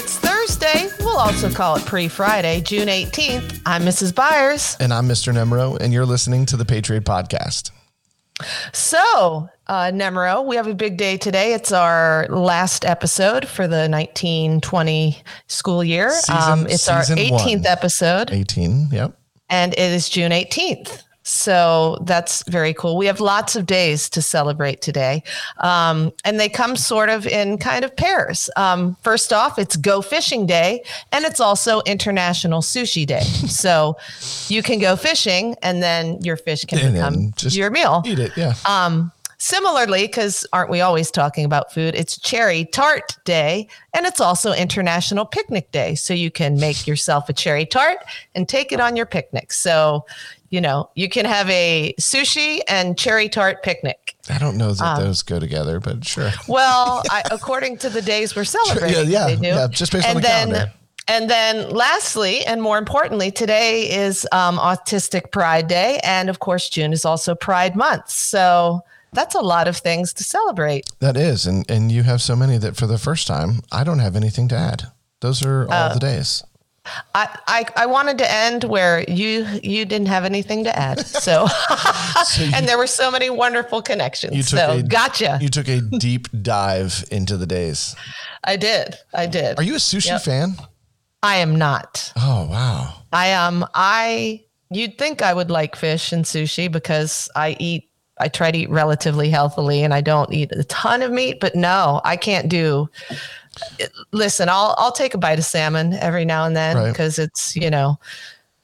It's 0.00 0.16
Thursday. 0.16 0.88
We'll 1.00 1.18
also 1.18 1.50
call 1.50 1.74
it 1.74 1.84
pre 1.84 2.06
Friday, 2.06 2.60
June 2.60 2.86
18th. 2.86 3.60
I'm 3.66 3.82
Mrs. 3.82 4.14
Byers. 4.14 4.76
And 4.78 4.94
I'm 4.94 5.08
Mr. 5.08 5.34
Nemro, 5.34 5.76
and 5.80 5.92
you're 5.92 6.06
listening 6.06 6.46
to 6.46 6.56
the 6.56 6.64
Patriot 6.64 7.02
Podcast. 7.02 7.72
So, 8.72 9.48
uh, 9.66 9.90
Nemro, 9.92 10.46
we 10.46 10.54
have 10.54 10.68
a 10.68 10.74
big 10.74 10.98
day 10.98 11.16
today. 11.16 11.52
It's 11.52 11.72
our 11.72 12.28
last 12.28 12.84
episode 12.84 13.48
for 13.48 13.66
the 13.66 13.88
1920 13.88 15.20
school 15.48 15.82
year. 15.82 16.12
Season- 16.12 16.36
um, 16.36 16.66
it's 16.68 16.88
our 16.88 17.02
18th 17.02 17.64
one. 17.64 17.66
episode, 17.66 18.30
18, 18.30 18.90
yep. 18.92 19.18
and 19.50 19.72
it 19.72 19.80
is 19.80 20.08
June 20.08 20.30
18th. 20.30 21.02
So 21.28 21.98
that's 22.02 22.42
very 22.48 22.72
cool. 22.72 22.96
We 22.96 23.04
have 23.06 23.20
lots 23.20 23.54
of 23.54 23.66
days 23.66 24.08
to 24.10 24.22
celebrate 24.22 24.80
today. 24.80 25.22
Um, 25.58 26.12
and 26.24 26.40
they 26.40 26.48
come 26.48 26.74
sort 26.74 27.10
of 27.10 27.26
in 27.26 27.58
kind 27.58 27.84
of 27.84 27.94
pairs. 27.94 28.48
Um, 28.56 28.96
first 29.02 29.32
off, 29.32 29.58
it's 29.58 29.76
Go 29.76 30.00
Fishing 30.00 30.46
Day, 30.46 30.82
and 31.12 31.26
it's 31.26 31.38
also 31.38 31.80
International 31.82 32.62
Sushi 32.62 33.06
Day. 33.06 33.20
so 33.20 33.98
you 34.48 34.62
can 34.62 34.78
go 34.78 34.96
fishing, 34.96 35.54
and 35.62 35.82
then 35.82 36.18
your 36.22 36.36
fish 36.36 36.64
can 36.64 36.78
And 36.78 36.94
become 36.94 37.32
just 37.36 37.54
your 37.56 37.70
meal. 37.70 38.02
Eat 38.06 38.18
it, 38.18 38.32
yeah. 38.36 38.54
Um, 38.66 39.12
similarly, 39.38 40.06
because 40.06 40.46
aren't 40.52 40.70
we 40.70 40.80
always 40.80 41.10
talking 41.10 41.44
about 41.44 41.72
food? 41.72 41.94
It's 41.94 42.18
Cherry 42.18 42.64
Tart 42.66 43.16
Day, 43.24 43.68
and 43.94 44.06
it's 44.06 44.20
also 44.20 44.52
International 44.52 45.24
Picnic 45.24 45.70
Day. 45.70 45.94
So 45.94 46.12
you 46.12 46.30
can 46.30 46.58
make 46.58 46.86
yourself 46.86 47.28
a 47.28 47.32
cherry 47.32 47.64
tart 47.64 47.98
and 48.34 48.48
take 48.48 48.72
it 48.72 48.80
on 48.80 48.96
your 48.96 49.06
picnic. 49.06 49.52
So, 49.52 50.04
you 50.50 50.60
know, 50.60 50.90
you 50.94 51.08
can 51.08 51.24
have 51.24 51.48
a 51.50 51.94
sushi 52.00 52.60
and 52.68 52.98
cherry 52.98 53.28
tart 53.28 53.62
picnic. 53.62 54.16
I 54.30 54.38
don't 54.38 54.56
know 54.56 54.72
that 54.72 54.84
um, 54.84 55.04
those 55.04 55.22
go 55.22 55.38
together, 55.38 55.80
but 55.80 56.04
sure. 56.04 56.30
Well, 56.48 57.02
I, 57.10 57.22
according 57.30 57.78
to 57.78 57.90
the 57.90 58.02
days 58.02 58.34
we're 58.34 58.44
celebrating, 58.44 59.10
yeah, 59.10 59.26
they 59.26 59.36
do. 59.36 59.46
yeah, 59.46 59.68
just 59.70 59.92
based 59.92 60.04
on 60.06 60.16
and 60.16 60.18
the 60.18 60.22
then, 60.22 60.48
calendar. 60.48 60.72
And 61.10 61.30
then, 61.30 61.70
lastly, 61.70 62.44
and 62.44 62.60
more 62.60 62.76
importantly, 62.76 63.30
today 63.30 63.90
is 63.90 64.28
um, 64.30 64.58
Autistic 64.58 65.32
Pride 65.32 65.66
Day, 65.66 66.00
and 66.04 66.28
of 66.28 66.40
course, 66.40 66.68
June 66.68 66.92
is 66.92 67.06
also 67.06 67.34
Pride 67.34 67.74
Month. 67.74 68.10
So 68.10 68.82
that's 69.12 69.34
a 69.34 69.40
lot 69.40 69.68
of 69.68 69.76
things 69.76 70.12
to 70.14 70.24
celebrate. 70.24 70.84
That 71.00 71.16
is, 71.16 71.46
and 71.46 71.68
and 71.70 71.90
you 71.92 72.02
have 72.04 72.20
so 72.22 72.34
many 72.36 72.58
that 72.58 72.76
for 72.76 72.86
the 72.86 72.98
first 72.98 73.26
time, 73.26 73.60
I 73.72 73.84
don't 73.84 73.98
have 74.00 74.16
anything 74.16 74.48
to 74.48 74.56
add. 74.56 74.84
Those 75.20 75.44
are 75.44 75.64
all 75.66 75.72
Uh, 75.72 75.94
the 75.94 76.00
days. 76.00 76.42
I, 77.14 77.28
I, 77.46 77.66
I 77.76 77.86
wanted 77.86 78.16
to 78.18 78.32
end 78.32 78.64
where 78.64 79.04
you 79.10 79.46
you 79.62 79.84
didn't 79.84 80.06
have 80.08 80.24
anything 80.24 80.64
to 80.64 80.78
add. 80.78 81.04
So, 81.06 81.46
and 82.54 82.66
there 82.66 82.78
were 82.78 82.86
so 82.86 83.10
many 83.10 83.28
wonderful 83.28 83.82
connections. 83.82 84.34
You 84.34 84.42
took 84.42 84.58
so 84.58 84.70
a 84.78 84.82
gotcha. 84.82 85.38
You 85.40 85.48
took 85.50 85.68
a 85.68 85.80
deep 85.98 86.28
dive 86.42 87.04
into 87.10 87.36
the 87.36 87.46
days. 87.46 87.94
I 88.44 88.56
did. 88.56 88.94
I 89.12 89.26
did. 89.26 89.58
Are 89.58 89.62
you 89.62 89.74
a 89.74 89.78
sushi 89.78 90.06
Yep. 90.06 90.22
fan? 90.22 90.56
I 91.22 91.36
am 91.36 91.56
not. 91.56 92.12
Oh 92.16 92.46
wow. 92.50 92.94
I 93.12 93.32
um 93.34 93.66
I 93.74 94.44
you'd 94.70 94.96
think 94.96 95.20
I 95.20 95.34
would 95.34 95.50
like 95.50 95.76
fish 95.76 96.12
and 96.12 96.24
sushi 96.24 96.70
because 96.72 97.28
I 97.36 97.56
eat 97.58 97.87
I 98.20 98.28
try 98.28 98.50
to 98.50 98.58
eat 98.58 98.70
relatively 98.70 99.30
healthily 99.30 99.82
and 99.82 99.92
I 99.94 100.00
don't 100.00 100.32
eat 100.32 100.50
a 100.52 100.64
ton 100.64 101.02
of 101.02 101.10
meat, 101.12 101.40
but 101.40 101.54
no, 101.54 102.00
I 102.04 102.16
can't 102.16 102.48
do 102.48 102.88
listen, 104.12 104.48
I'll 104.48 104.74
I'll 104.78 104.92
take 104.92 105.14
a 105.14 105.18
bite 105.18 105.38
of 105.38 105.44
salmon 105.44 105.94
every 105.94 106.24
now 106.24 106.44
and 106.44 106.56
then 106.56 106.76
Right. 106.76 106.88
because 106.88 107.18
it's, 107.18 107.56
you 107.56 107.70
know, 107.70 107.98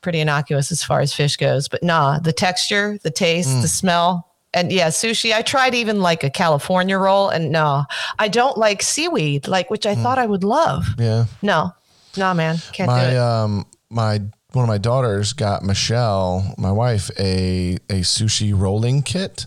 pretty 0.00 0.20
innocuous 0.20 0.70
as 0.70 0.82
far 0.82 1.00
as 1.00 1.12
fish 1.14 1.36
goes. 1.36 1.68
But 1.68 1.82
nah, 1.82 2.18
the 2.18 2.32
texture, 2.32 2.98
the 3.02 3.10
taste, 3.10 3.48
Mm. 3.48 3.62
the 3.62 3.68
smell. 3.68 4.28
And 4.52 4.70
yeah, 4.70 4.88
sushi. 4.88 5.32
I 5.34 5.42
tried 5.42 5.74
even 5.74 6.00
like 6.00 6.22
a 6.22 6.30
California 6.30 6.96
roll, 6.96 7.28
and 7.28 7.50
no, 7.50 7.84
I 8.20 8.28
don't 8.28 8.56
like 8.56 8.82
seaweed, 8.82 9.48
like 9.48 9.68
which 9.70 9.82
Mm. 9.84 9.90
I 9.90 9.94
thought 9.96 10.18
I 10.18 10.26
would 10.26 10.44
love. 10.44 10.86
Yeah. 10.98 11.24
No, 11.42 11.74
no, 12.16 12.32
man, 12.34 12.58
can't 12.72 12.88
do 12.88 12.94
my 12.94 13.04
it. 13.10 13.16
um 13.18 13.66
my 13.90 14.20
one 14.54 14.64
of 14.64 14.68
my 14.68 14.78
daughters 14.78 15.32
got 15.32 15.62
Michelle, 15.62 16.54
my 16.58 16.72
wife, 16.72 17.10
a 17.18 17.76
a 17.90 18.00
sushi 18.02 18.52
rolling 18.58 19.02
kit. 19.02 19.46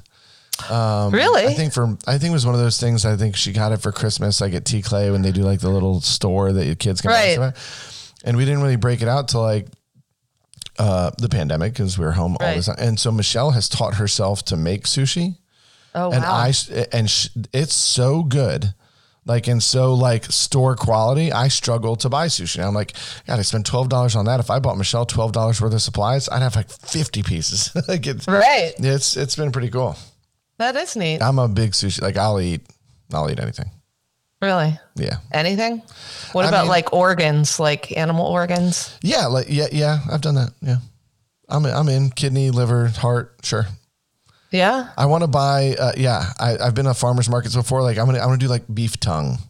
really? 0.70 1.46
I 1.46 1.54
think 1.54 1.74
for 1.74 1.98
I 2.08 2.18
think 2.18 2.32
it 2.32 2.34
was 2.34 2.46
one 2.46 2.56
of 2.56 2.62
those 2.62 2.80
things. 2.80 3.06
I 3.06 3.16
think 3.16 3.36
she 3.36 3.52
got 3.54 3.72
it 3.72 3.78
for 3.82 3.92
Christmas, 3.92 4.42
like 4.42 4.54
at 4.54 4.66
T 4.66 4.82
Clay 4.82 5.12
when 5.12 5.22
they 5.22 5.32
do 5.32 5.44
like 5.44 5.60
the 5.60 5.70
little 5.70 6.02
store 6.02 6.52
that 6.54 6.66
your 6.66 6.76
kids 6.76 7.02
can 7.02 7.12
buy 7.12 7.36
Right. 7.38 7.40
at. 7.50 7.58
And 8.24 8.36
we 8.38 8.46
didn't 8.46 8.62
really 8.62 8.76
break 8.76 9.02
it 9.02 9.08
out 9.08 9.28
till 9.28 9.42
like 9.42 9.68
uh, 10.80 11.12
the 11.18 11.30
pandemic 11.30 11.74
because 11.74 11.98
we 11.98 12.06
were 12.06 12.12
home 12.12 12.38
all 12.40 12.56
the 12.56 12.62
time. 12.62 12.76
And 12.80 13.00
so 13.00 13.12
Michelle 13.12 13.52
has 13.52 13.70
taught 13.70 13.96
herself 13.96 14.44
to 14.46 14.58
make 14.58 14.84
sushi, 14.86 15.38
oh 15.96 16.12
and 16.12 16.24
wow. 16.24 16.34
I 16.34 16.54
and 16.92 17.10
sh- 17.10 17.30
it's 17.54 17.74
so 17.76 18.24
good. 18.24 18.74
Like 19.28 19.48
and 19.48 19.62
so 19.62 19.94
like 19.94 20.24
store 20.26 20.76
quality, 20.76 21.34
I 21.34 21.50
struggle 21.50 21.98
to 21.98 22.08
buy 22.10 22.28
sushi. 22.28 22.66
I'm 22.66 22.74
like, 22.74 22.94
God, 23.28 23.40
I 23.40 23.42
spent 23.42 23.66
twelve 23.66 23.90
dollars 23.90 24.16
on 24.16 24.26
that. 24.26 24.40
If 24.40 24.50
I 24.50 24.60
bought 24.60 24.78
Michelle 24.78 25.06
twelve 25.06 25.34
dollars 25.34 25.62
worth 25.62 25.74
of 25.74 25.82
supplies, 25.82 26.30
I'd 26.30 26.42
have 26.42 26.56
like 26.56 26.70
fifty 26.70 27.24
pieces. 27.24 27.76
like 27.90 28.08
it's, 28.08 28.28
right. 28.28 28.72
it's 28.80 29.18
it's 29.18 29.36
been 29.36 29.52
pretty 29.52 29.70
cool. 29.70 29.98
That 30.60 30.76
is 30.78 30.96
neat. 30.96 31.22
I'm 31.22 31.40
a 31.40 31.48
big 31.50 31.72
sushi. 31.72 32.02
Like 32.02 32.16
I'll 32.18 32.40
eat, 32.40 32.62
I'll 33.14 33.30
eat 33.30 33.40
anything. 33.40 33.70
Really? 34.42 34.80
Yeah, 34.96 35.18
Anything? 35.34 35.82
What 36.32 36.46
I 36.46 36.50
about 36.50 36.64
mean- 36.66 36.70
like 36.70 36.94
organs, 36.94 37.60
like 37.60 37.98
animal 37.98 38.28
organs? 38.28 38.98
yeah, 39.02 39.26
like 39.26 39.48
yeah, 39.50 39.68
yeah. 39.72 40.00
I've 40.12 40.22
done 40.22 40.36
that. 40.36 40.52
Yeah, 40.62 40.78
I'm 41.50 41.66
I'm 41.66 41.90
in 41.90 42.12
kidney, 42.12 42.50
liver, 42.52 42.88
heart. 42.88 43.36
Sure. 43.44 43.66
Yeah. 44.52 44.90
I 44.98 45.06
want 45.08 45.24
to 45.24 45.28
buy. 45.28 45.76
Uh, 45.80 45.92
yeah, 45.98 46.32
I, 46.40 46.58
I've 46.58 46.74
been 46.76 46.86
to 46.86 46.94
farmers 46.94 47.30
markets 47.30 47.56
before. 47.56 47.82
Like 47.82 47.98
I'm 47.98 48.06
gonna 48.06 48.20
I'm 48.20 48.28
gonna 48.28 48.38
do 48.38 48.48
like 48.48 48.64
beef 48.74 49.00
tongue. 49.00 49.38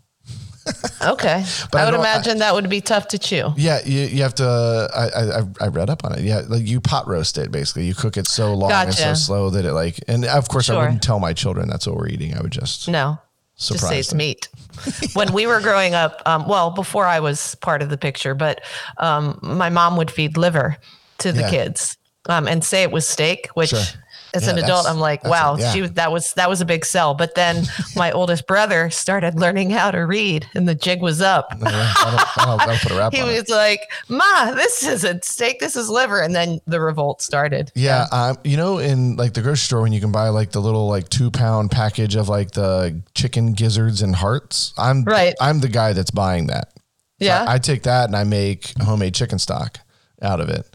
Okay. 1.01 1.45
But 1.71 1.77
I 1.77 1.81
I 1.81 1.85
would 1.85 1.91
don't- 1.91 1.99
imagine 2.01 2.39
that 2.39 2.53
would 2.53 2.69
be 2.69 2.81
tough 2.81 3.07
to 3.09 3.17
chew. 3.19 3.53
Yeah, 3.55 3.79
you, 3.85 4.01
you 4.01 4.21
have 4.23 4.35
to. 4.35 4.89
I, 4.93 5.07
I 5.07 5.39
I- 5.39 5.43
I 5.61 5.67
read 5.69 5.89
up 5.89 6.03
on 6.03 6.13
it. 6.17 6.21
Yeah, 6.25 6.41
like 6.47 6.67
you 6.67 6.81
pot 6.81 7.07
roast 7.07 7.37
it 7.37 7.51
basically. 7.51 7.85
You 7.85 7.95
cook 7.95 8.17
it 8.17 8.27
so 8.27 8.53
long 8.53 8.71
and 8.71 8.93
so 8.93 9.13
slow 9.13 9.49
that 9.51 9.63
it 9.63 9.71
like. 9.73 9.97
And 10.09 10.25
of 10.25 10.49
course, 10.49 10.69
I 10.69 10.77
wouldn't 10.77 11.01
tell 11.01 11.19
my 11.19 11.31
children 11.33 11.69
that's 11.69 11.87
what 11.87 11.95
we're 11.95 12.09
eating. 12.09 12.33
I 12.35 12.41
would 12.41 12.51
just 12.51 12.89
No. 12.89 13.17
Just 13.57 13.69
say 13.69 13.75
surprise 13.77 13.99
it's 13.99 14.09
them. 14.09 14.17
meat. 14.17 14.49
when 15.13 15.31
we 15.33 15.47
were 15.47 15.61
growing 15.61 15.95
up, 15.95 16.21
um, 16.25 16.47
well, 16.47 16.69
before 16.71 17.05
I 17.05 17.21
was 17.21 17.55
part 17.55 17.81
of 17.81 17.89
the 17.89 17.97
picture, 17.97 18.35
but 18.35 18.61
um, 18.97 19.39
my 19.41 19.69
mom 19.69 19.95
would 19.97 20.11
feed 20.11 20.35
liver 20.37 20.77
to 21.19 21.31
the 21.31 21.41
Yeah. 21.41 21.49
kids 21.49 21.97
um, 22.29 22.47
and 22.47 22.63
say 22.63 22.83
it 22.83 22.91
was 22.91 23.07
steak, 23.07 23.47
which 23.55 23.69
Sure. 23.69 23.79
As 24.37 24.43
Yeah, 24.45 24.53
an 24.53 24.59
adult, 24.59 24.87
I'm 24.87 24.99
like, 24.99 25.23
wow, 25.25 25.55
a- 25.55 25.59
yeah. 25.59 25.73
she 25.73 25.81
that 25.81 26.11
was 26.11 26.31
that 26.33 26.47
was 26.49 26.61
a 26.61 26.65
big 26.65 26.85
sell. 26.85 27.13
But 27.13 27.35
then 27.35 27.65
my 27.97 28.11
oldest 28.11 28.47
brother 28.47 28.89
started 28.89 29.35
learning 29.35 29.71
how 29.71 29.91
to 29.91 29.99
read, 30.05 30.47
and 30.55 30.67
the 30.67 30.75
jig 30.75 31.01
was 31.01 31.21
up. 31.21 31.49
That'll, 31.59 32.57
that'll, 32.57 33.09
he 33.11 33.19
it. 33.19 33.25
was 33.41 33.49
like, 33.49 33.81
"Ma, 34.07 34.51
this 34.51 34.83
isn't 34.83 35.25
steak. 35.25 35.59
This 35.59 35.75
is 35.75 35.89
liver." 35.89 36.21
And 36.21 36.33
then 36.35 36.59
the 36.65 36.79
revolt 36.79 37.21
started. 37.21 37.71
Yeah, 37.75 38.05
um, 38.11 38.37
you 38.43 38.55
know, 38.57 38.77
in 38.77 39.15
like 39.17 39.33
the 39.33 39.41
grocery 39.41 39.57
store 39.65 39.81
when 39.81 39.91
you 39.93 39.99
can 39.99 40.11
buy 40.11 40.29
like 40.29 40.51
the 40.51 40.61
little 40.61 40.87
like 40.87 41.09
two 41.09 41.31
pound 41.31 41.71
package 41.71 42.15
of 42.15 42.29
like 42.29 42.51
the 42.51 43.01
chicken 43.15 43.53
gizzards 43.53 44.01
and 44.01 44.15
hearts. 44.15 44.73
I'm 44.77 45.03
Right. 45.03 45.35
I'm 45.41 45.59
the 45.59 45.69
guy 45.69 45.93
that's 45.93 46.11
buying 46.11 46.47
that. 46.47 46.71
Yeah. 47.19 47.43
I, 47.47 47.55
I 47.55 47.57
take 47.59 47.83
that 47.83 48.05
and 48.05 48.15
I 48.15 48.23
make 48.23 48.73
homemade 48.81 49.15
chicken 49.15 49.39
stock 49.39 49.79
out 50.21 50.39
of 50.39 50.49
it. 50.49 50.65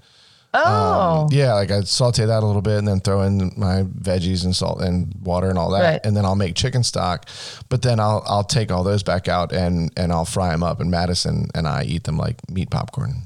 Um, 0.55 0.63
oh, 0.67 1.29
Yeah, 1.31 1.55
like 1.55 1.71
I 1.71 1.81
saute 1.83 2.27
that 2.27 2.43
a 2.43 2.47
little 2.47 2.61
bit 2.63 2.77
and 2.79 2.87
then 2.87 3.01
throw 3.01 3.23
in 3.23 3.53
my 3.57 3.85
veggies 3.85 4.45
and 4.45 4.55
salt 4.55 4.83
and 4.83 5.15
water 5.23 5.49
and 5.49 5.59
all 5.59 5.71
that, 5.71 5.81
Right. 5.83 6.01
and 6.05 6.15
then 6.17 6.25
I'll 6.27 6.35
make 6.37 6.55
chicken 6.55 6.83
stock. 6.83 7.27
But 7.71 7.81
then 7.83 7.99
I'll 7.99 8.23
I'll 8.27 8.45
take 8.45 8.71
all 8.71 8.85
those 8.85 9.03
back 9.03 9.29
out 9.29 9.53
and 9.53 9.91
and 9.97 10.13
I'll 10.13 10.27
fry 10.27 10.51
them 10.51 10.63
up. 10.63 10.81
And 10.81 10.91
Madison 10.91 11.49
and 11.55 11.67
I 11.67 11.85
eat 11.85 12.05
them 12.05 12.19
like 12.19 12.37
meat 12.51 12.71
popcorn. 12.71 13.23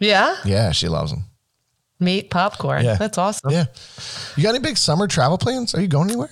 yeah, 0.00 0.36
Yeah, 0.44 0.72
she 0.72 0.88
loves 0.88 1.10
them. 1.12 1.24
meat 2.00 2.30
popcorn. 2.30 2.84
Yeah. 2.84 2.94
That's 2.96 3.18
awesome. 3.18 3.50
Yeah. 3.50 3.66
You 4.36 4.42
got 4.42 4.50
any 4.54 4.58
big 4.64 4.76
summer 4.78 5.06
travel 5.06 5.36
plans? 5.38 5.74
Are 5.74 5.80
you 5.80 5.88
going 5.88 6.08
anywhere? 6.08 6.30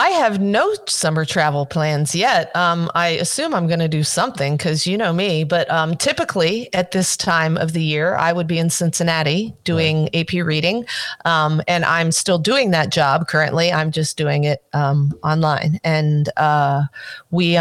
I 0.00 0.08
have 0.12 0.40
no 0.40 0.74
summer 0.86 1.26
travel 1.26 1.66
plans 1.66 2.14
yet. 2.14 2.56
Um, 2.56 2.90
I 2.94 3.08
assume 3.08 3.52
I'm 3.52 3.66
going 3.66 3.80
to 3.80 3.88
do 3.88 4.02
something 4.02 4.56
because 4.56 4.86
you 4.86 4.96
know 4.96 5.12
me. 5.12 5.44
But 5.44 5.70
um, 5.70 5.94
typically 5.94 6.72
at 6.72 6.92
this 6.92 7.18
time 7.18 7.58
of 7.58 7.74
the 7.74 7.82
year, 7.82 8.16
I 8.16 8.32
would 8.32 8.46
be 8.46 8.58
in 8.58 8.70
Cincinnati 8.70 9.54
doing 9.64 10.08
AP 10.16 10.32
reading, 10.32 10.86
um, 11.26 11.60
and 11.68 11.84
I'm 11.84 12.12
still 12.12 12.38
doing 12.38 12.70
that 12.70 12.88
job 12.90 13.28
currently. 13.28 13.70
I'm 13.70 13.90
just 13.90 14.16
doing 14.16 14.44
it 14.44 14.64
um, 14.72 15.12
online, 15.22 15.78
and 15.84 16.30
uh, 16.38 16.84
we. 17.30 17.58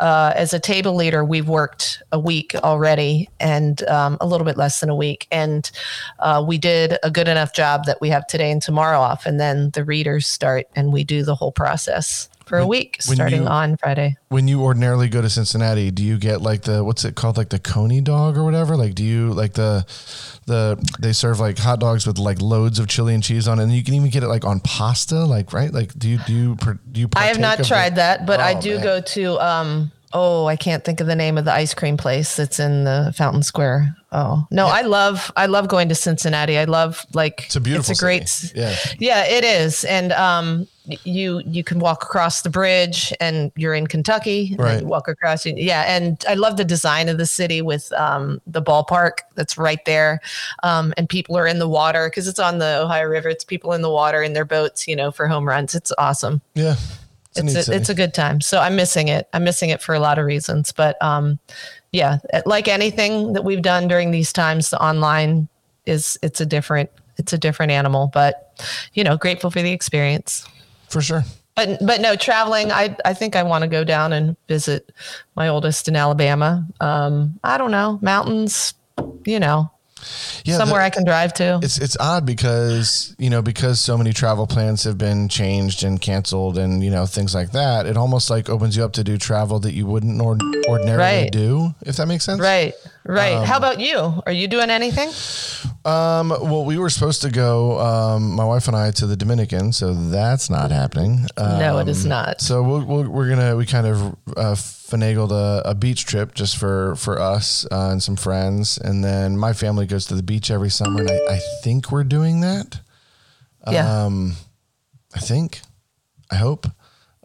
Uh, 0.00 0.32
as 0.34 0.52
a 0.54 0.58
table 0.58 0.94
leader, 0.94 1.22
we've 1.24 1.48
worked 1.48 2.02
a 2.10 2.18
week 2.18 2.54
already 2.56 3.28
and 3.38 3.86
um, 3.88 4.16
a 4.20 4.26
little 4.26 4.46
bit 4.46 4.56
less 4.56 4.80
than 4.80 4.88
a 4.88 4.96
week. 4.96 5.26
And 5.30 5.70
uh, 6.18 6.42
we 6.46 6.56
did 6.58 6.96
a 7.02 7.10
good 7.10 7.28
enough 7.28 7.52
job 7.52 7.84
that 7.84 8.00
we 8.00 8.08
have 8.08 8.26
today 8.26 8.50
and 8.50 8.62
tomorrow 8.62 8.98
off. 8.98 9.26
And 9.26 9.38
then 9.38 9.70
the 9.70 9.84
readers 9.84 10.26
start 10.26 10.66
and 10.74 10.90
we 10.92 11.04
do 11.04 11.22
the 11.22 11.34
whole 11.34 11.52
process 11.52 12.28
for 12.46 12.58
a 12.58 12.66
week 12.66 12.96
starting 13.00 13.42
you- 13.42 13.46
on 13.48 13.76
Friday. 13.76 14.16
When 14.30 14.48
you 14.48 14.62
ordinarily 14.62 15.08
go 15.08 15.20
to 15.22 15.28
Cincinnati, 15.30 15.90
do 15.92 16.02
you 16.02 16.18
get 16.18 16.40
like 16.40 16.62
the 16.62 16.82
what's 16.82 17.04
it 17.04 17.14
called, 17.14 17.36
like 17.36 17.50
the 17.50 17.58
coney 17.60 18.00
dog 18.00 18.36
or 18.36 18.42
whatever? 18.44 18.76
Like, 18.76 18.94
do 18.96 19.04
you 19.04 19.32
like 19.32 19.52
the 19.52 19.84
the 20.46 20.76
they 20.98 21.12
serve 21.12 21.38
like 21.38 21.58
hot 21.58 21.78
dogs 21.78 22.06
with 22.08 22.18
like 22.18 22.40
loads 22.40 22.78
of 22.80 22.88
chili 22.88 23.14
and 23.14 23.22
cheese 23.22 23.46
on, 23.46 23.60
it, 23.60 23.64
and 23.64 23.72
you 23.72 23.84
can 23.84 23.94
even 23.94 24.08
get 24.10 24.22
it 24.24 24.28
like 24.28 24.44
on 24.44 24.58
pasta, 24.60 25.24
like 25.24 25.52
right? 25.52 25.72
Like, 25.72 25.96
do 25.96 26.08
you 26.08 26.18
do 26.26 26.32
you 26.32 26.56
do 26.90 27.00
you? 27.02 27.08
I 27.14 27.26
have 27.26 27.38
not 27.38 27.62
tried 27.64 27.90
the- 27.92 27.96
that, 27.96 28.26
but 28.26 28.40
I 28.40 28.54
Oh, 28.54 28.60
do 28.60 28.74
man. 28.76 28.82
go 28.84 29.00
to 29.00 29.38
um, 29.40 29.89
oh, 30.12 30.46
I 30.46 30.56
can't 30.56 30.84
think 30.84 31.00
of 31.00 31.06
the 31.06 31.14
name 31.16 31.38
of 31.38 31.44
the 31.44 31.52
ice 31.52 31.74
cream 31.74 31.96
place 31.96 32.36
that's 32.36 32.58
in 32.58 32.84
the 32.84 33.12
Fountain 33.16 33.42
Square. 33.42 33.96
Oh 34.12 34.44
no, 34.50 34.66
I 34.66 34.82
love 34.82 35.30
I 35.36 35.46
love 35.46 35.68
going 35.68 35.88
to 35.88 35.94
Cincinnati. 35.94 36.58
I 36.58 36.64
love 36.64 37.06
like 37.14 37.44
It's 37.46 37.54
a 37.56 37.60
beautiful 37.60 37.92
It's 37.92 38.00
a 38.00 38.04
great 38.04 38.28
city. 38.28 38.58
Yeah. 38.58 38.74
yeah, 38.98 39.24
it 39.24 39.44
is, 39.44 39.84
and 39.84 40.12
um, 40.12 40.66
you 41.04 41.40
you 41.46 41.62
can 41.62 41.78
walk 41.78 42.02
across 42.02 42.42
the 42.42 42.50
bridge, 42.50 43.12
and 43.20 43.52
you're 43.54 43.74
in 43.74 43.86
Kentucky. 43.86 44.48
and 44.50 44.58
Right. 44.58 44.80
you 44.80 44.86
walk 44.88 45.06
across, 45.06 45.46
yeah, 45.46 45.82
and 45.82 46.24
I 46.28 46.34
love 46.34 46.56
the 46.56 46.64
design 46.64 47.08
of 47.08 47.18
the 47.18 47.26
city 47.26 47.62
with 47.62 47.92
um 47.92 48.40
the 48.48 48.60
ballpark 48.60 49.18
that's 49.36 49.56
right 49.56 49.84
there, 49.84 50.20
um, 50.64 50.92
and 50.96 51.08
people 51.08 51.38
are 51.38 51.46
in 51.46 51.60
the 51.60 51.68
water 51.68 52.08
because 52.10 52.26
it's 52.26 52.40
on 52.40 52.58
the 52.58 52.80
Ohio 52.80 53.06
River. 53.06 53.28
It's 53.28 53.44
people 53.44 53.74
in 53.74 53.80
the 53.82 53.90
water 53.90 54.24
in 54.24 54.32
their 54.32 54.44
boats, 54.44 54.88
you 54.88 54.96
know, 54.96 55.12
for 55.12 55.28
home 55.28 55.46
runs. 55.46 55.76
It's 55.76 55.92
awesome 55.98 56.40
Yeah. 56.54 56.74
It's, 57.36 57.38
a 57.38 57.42
it's 57.42 57.54
a, 57.54 57.62
city. 57.62 57.76
it's 57.76 57.88
a 57.88 57.94
good 57.94 58.14
time. 58.14 58.40
So 58.40 58.58
I'm 58.58 58.74
missing 58.76 59.08
it. 59.08 59.28
I'm 59.32 59.44
missing 59.44 59.70
it 59.70 59.80
for 59.80 59.94
a 59.94 60.00
lot 60.00 60.18
of 60.18 60.24
reasons, 60.24 60.72
but 60.72 61.00
um, 61.02 61.38
yeah, 61.92 62.18
like 62.44 62.68
anything 62.68 63.34
that 63.34 63.44
we've 63.44 63.62
done 63.62 63.88
during 63.88 64.10
these 64.10 64.32
times, 64.32 64.70
the 64.70 64.82
online 64.82 65.48
is 65.86 66.18
it's 66.22 66.40
a 66.40 66.46
different 66.46 66.90
it's 67.16 67.32
a 67.32 67.38
different 67.38 67.72
animal, 67.72 68.10
but 68.12 68.60
you 68.94 69.04
know, 69.04 69.16
grateful 69.16 69.50
for 69.50 69.62
the 69.62 69.72
experience. 69.72 70.46
for 70.88 71.00
sure. 71.00 71.24
But 71.54 71.78
but 71.84 72.00
no 72.00 72.16
traveling. 72.16 72.72
I 72.72 72.96
I 73.04 73.14
think 73.14 73.36
I 73.36 73.42
want 73.42 73.62
to 73.62 73.68
go 73.68 73.84
down 73.84 74.12
and 74.12 74.36
visit 74.48 74.90
my 75.36 75.48
oldest 75.48 75.88
in 75.88 75.96
Alabama. 75.96 76.66
Um, 76.80 77.38
I 77.44 77.58
don't 77.58 77.70
know 77.70 77.98
mountains. 78.02 78.74
You 79.24 79.40
know, 79.40 79.70
Yeah. 80.44 80.54
the- 80.54 80.58
somewhere 80.58 80.80
I 80.80 80.90
can 80.90 81.04
drive 81.04 81.32
to. 81.34 81.60
it's 81.62 81.78
it's 81.78 81.96
odd 82.00 82.24
because 82.26 83.14
you 83.18 83.30
know 83.30 83.42
because 83.42 83.80
so 83.80 83.96
many 83.98 84.12
travel 84.12 84.46
plans 84.46 84.84
have 84.84 84.96
been 84.98 85.28
changed 85.28 85.84
and 85.84 86.00
canceled 86.00 86.58
and 86.58 86.82
you 86.82 86.90
know 86.90 87.06
things 87.06 87.34
like 87.34 87.52
that 87.52 87.86
it 87.86 87.96
almost 87.96 88.30
like 88.30 88.48
opens 88.48 88.76
you 88.76 88.84
up 88.84 88.92
to 88.94 89.04
do 89.04 89.16
travel 89.18 89.58
that 89.60 89.72
you 89.74 89.86
wouldn't 89.86 90.20
or, 90.20 90.38
ordinarily 90.68 90.96
Right. 91.24 91.32
do 91.32 91.74
if 91.82 91.96
that 91.96 92.06
makes 92.06 92.24
sense 92.24 92.40
Right, 92.40 92.74
right. 93.04 93.34
Um, 93.34 93.44
How 93.46 93.56
about 93.56 93.80
you? 93.80 94.22
Are 94.26 94.32
you 94.32 94.48
doing 94.48 94.70
anything? 94.70 95.10
um 95.86 96.28
well 96.28 96.64
we 96.66 96.76
were 96.76 96.90
supposed 96.90 97.22
to 97.22 97.30
go 97.30 97.78
um 97.80 98.32
my 98.32 98.44
wife 98.44 98.68
and 98.68 98.76
i 98.76 98.90
to 98.90 99.06
the 99.06 99.16
dominican 99.16 99.72
so 99.72 99.94
that's 99.94 100.50
not 100.50 100.70
happening 100.70 101.24
um, 101.38 101.58
no, 101.58 101.78
it 101.78 101.88
is 101.88 102.04
not. 102.04 102.38
so 102.38 102.62
we'll, 102.62 102.84
we'll, 102.84 103.08
we're 103.08 103.30
gonna 103.30 103.56
we 103.56 103.64
kind 103.64 103.86
of 103.86 103.98
uh, 104.36 104.54
finagled 104.54 105.30
a, 105.32 105.62
a 105.70 105.74
beach 105.74 106.04
trip 106.04 106.34
just 106.34 106.58
for 106.58 106.94
for 106.96 107.18
us 107.18 107.64
uh, 107.72 107.88
and 107.92 108.02
some 108.02 108.14
friends 108.14 108.76
and 108.76 109.02
then 109.02 109.38
my 109.38 109.54
family 109.54 109.86
goes 109.86 110.04
to 110.04 110.14
the 110.14 110.22
beach 110.22 110.50
every 110.50 110.68
summer 110.68 111.00
and 111.00 111.10
i, 111.10 111.18
I 111.36 111.40
think 111.62 111.90
we're 111.90 112.04
doing 112.04 112.40
that 112.42 112.78
Yeah, 113.70 114.04
um 114.04 114.34
i 115.14 115.18
think 115.20 115.62
i 116.30 116.34
hope 116.36 116.66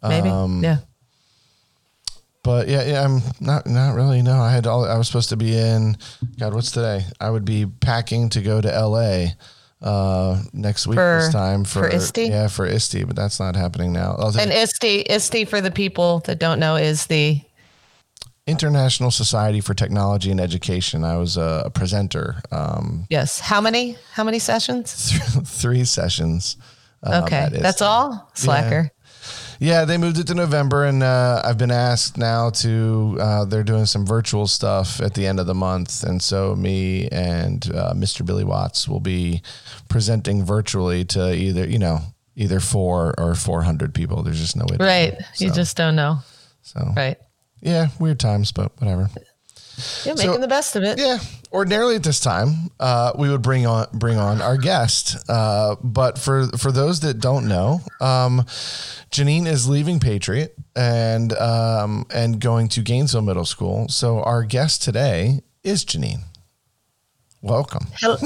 maybe. 0.01 0.29
um, 0.29 0.63
yeah. 0.63 0.77
But 2.45 2.67
yeah, 2.69 2.83
yeah, 2.83 3.03
I'm 3.03 3.21
not 3.41 3.65
not 3.65 3.95
really. 3.95 4.21
No, 4.21 4.39
I 4.39 4.51
had 4.51 4.67
all. 4.67 4.85
I 4.85 4.97
was 4.97 5.07
supposed 5.07 5.29
to 5.29 5.37
be 5.37 5.57
in. 5.57 5.97
God, 6.39 6.53
what's 6.53 6.71
today? 6.71 7.03
I 7.19 7.29
would 7.31 7.43
be 7.43 7.65
packing 7.65 8.29
to 8.29 8.41
go 8.41 8.61
to 8.61 8.73
L.A. 8.73 9.35
uh 9.81 10.41
next 10.53 10.87
week 10.87 10.95
For- 10.95 11.21
this 11.23 11.33
time 11.33 11.63
for, 11.65 11.89
for 11.89 11.89
ISTE? 11.89 12.29
Yeah, 12.29 12.47
for 12.47 12.65
ISTE, 12.65 13.05
but 13.07 13.15
that's 13.15 13.39
not 13.39 13.55
happening 13.55 13.91
now. 13.91 14.15
And 14.39 14.51
ISTE, 14.51 15.09
ISTE 15.09 15.45
for 15.49 15.59
the 15.59 15.71
people 15.71 16.19
that 16.25 16.39
don't 16.39 16.59
know 16.59 16.75
is 16.75 17.07
the 17.07 17.41
International 18.47 19.09
Society 19.09 19.59
for 19.59 19.73
Technology 19.73 20.29
and 20.29 20.39
Education. 20.39 21.03
I 21.03 21.17
was 21.17 21.35
a, 21.35 21.63
a 21.65 21.69
presenter. 21.71 22.41
Um, 22.51 23.07
yes. 23.09 23.39
How 23.39 23.59
many? 23.59 23.97
How 24.13 24.23
many 24.23 24.37
sessions? 24.39 25.11
three 25.61 25.83
sessions. 25.83 26.57
um, 27.01 27.23
Okay, 27.23 27.37
at 27.37 27.53
that's 27.53 27.81
all. 27.81 28.29
Slacker. 28.35 28.91
Yeah, 28.93 29.04
they 29.59 29.97
moved 29.97 30.17
it 30.19 30.27
to 30.27 30.35
November, 30.35 30.85
and 30.85 31.01
uh, 31.03 31.41
I've 31.43 31.57
been 31.57 31.71
asked 31.71 32.17
now 32.17 32.49
to. 32.51 33.17
Uh, 33.19 33.45
they're 33.45 33.63
doing 33.63 33.85
some 33.85 34.05
virtual 34.05 34.47
stuff 34.47 35.01
at 35.01 35.13
the 35.13 35.25
end 35.27 35.39
of 35.39 35.47
the 35.47 35.53
month, 35.55 36.03
and 36.03 36.21
so 36.21 36.55
me 36.55 37.07
and 37.09 37.65
uh, 37.73 37.93
Mr. 37.93 38.25
Billy 38.25 38.43
Watts 38.43 38.87
will 38.87 38.99
be 38.99 39.41
presenting 39.89 40.43
virtually 40.43 41.05
to 41.05 41.33
either 41.33 41.67
you 41.67 41.79
know 41.79 41.99
either 42.35 42.59
four 42.59 43.13
or 43.17 43.35
four 43.35 43.61
hundred 43.63 43.93
people. 43.93 44.23
There's 44.23 44.39
just 44.39 44.55
no 44.55 44.65
way. 44.69 44.77
To 44.77 44.83
Right. 44.83 45.13
know. 45.13 45.25
You 45.37 45.51
just 45.51 45.77
don't 45.77 45.95
know. 45.95 46.19
so 46.61 46.93
Right. 46.95 47.17
yeah, 47.61 47.87
weird 47.99 48.19
times, 48.19 48.51
but 48.51 48.71
whatever. 48.79 49.09
You're 50.05 50.15
making 50.15 50.39
the 50.39 50.47
best 50.47 50.77
of 50.77 50.83
it. 50.83 50.97
Yeah, 50.97 51.17
ordinarily 51.51 51.95
at 51.97 52.03
this 52.03 52.21
time, 52.21 52.71
uh, 52.79 53.11
we 53.17 53.29
would 53.29 53.41
bring 53.41 53.65
on 53.67 53.87
bring 53.93 54.17
on 54.17 54.41
our 54.41 54.55
guest. 54.55 55.17
Uh, 55.29 55.75
but 55.83 56.17
for 56.17 56.47
for 56.57 56.71
those 56.71 57.01
that 57.01 57.19
don't 57.19 57.45
know, 57.49 57.81
um, 57.99 58.45
Janine 59.15 59.47
is 59.47 59.69
leaving 59.69 60.01
Patriot 60.01 60.55
and 60.75 61.31
um, 61.33 62.05
and 62.13 62.37
going 62.37 62.67
to 62.67 62.81
Gainesville 62.81 63.21
Middle 63.21 63.45
School. 63.45 63.87
So 63.87 64.21
our 64.21 64.43
guest 64.43 64.81
today 64.83 65.39
is 65.63 65.85
Janine. 65.85 66.23
Welcome. 67.41 67.87
Hel- 68.01 68.17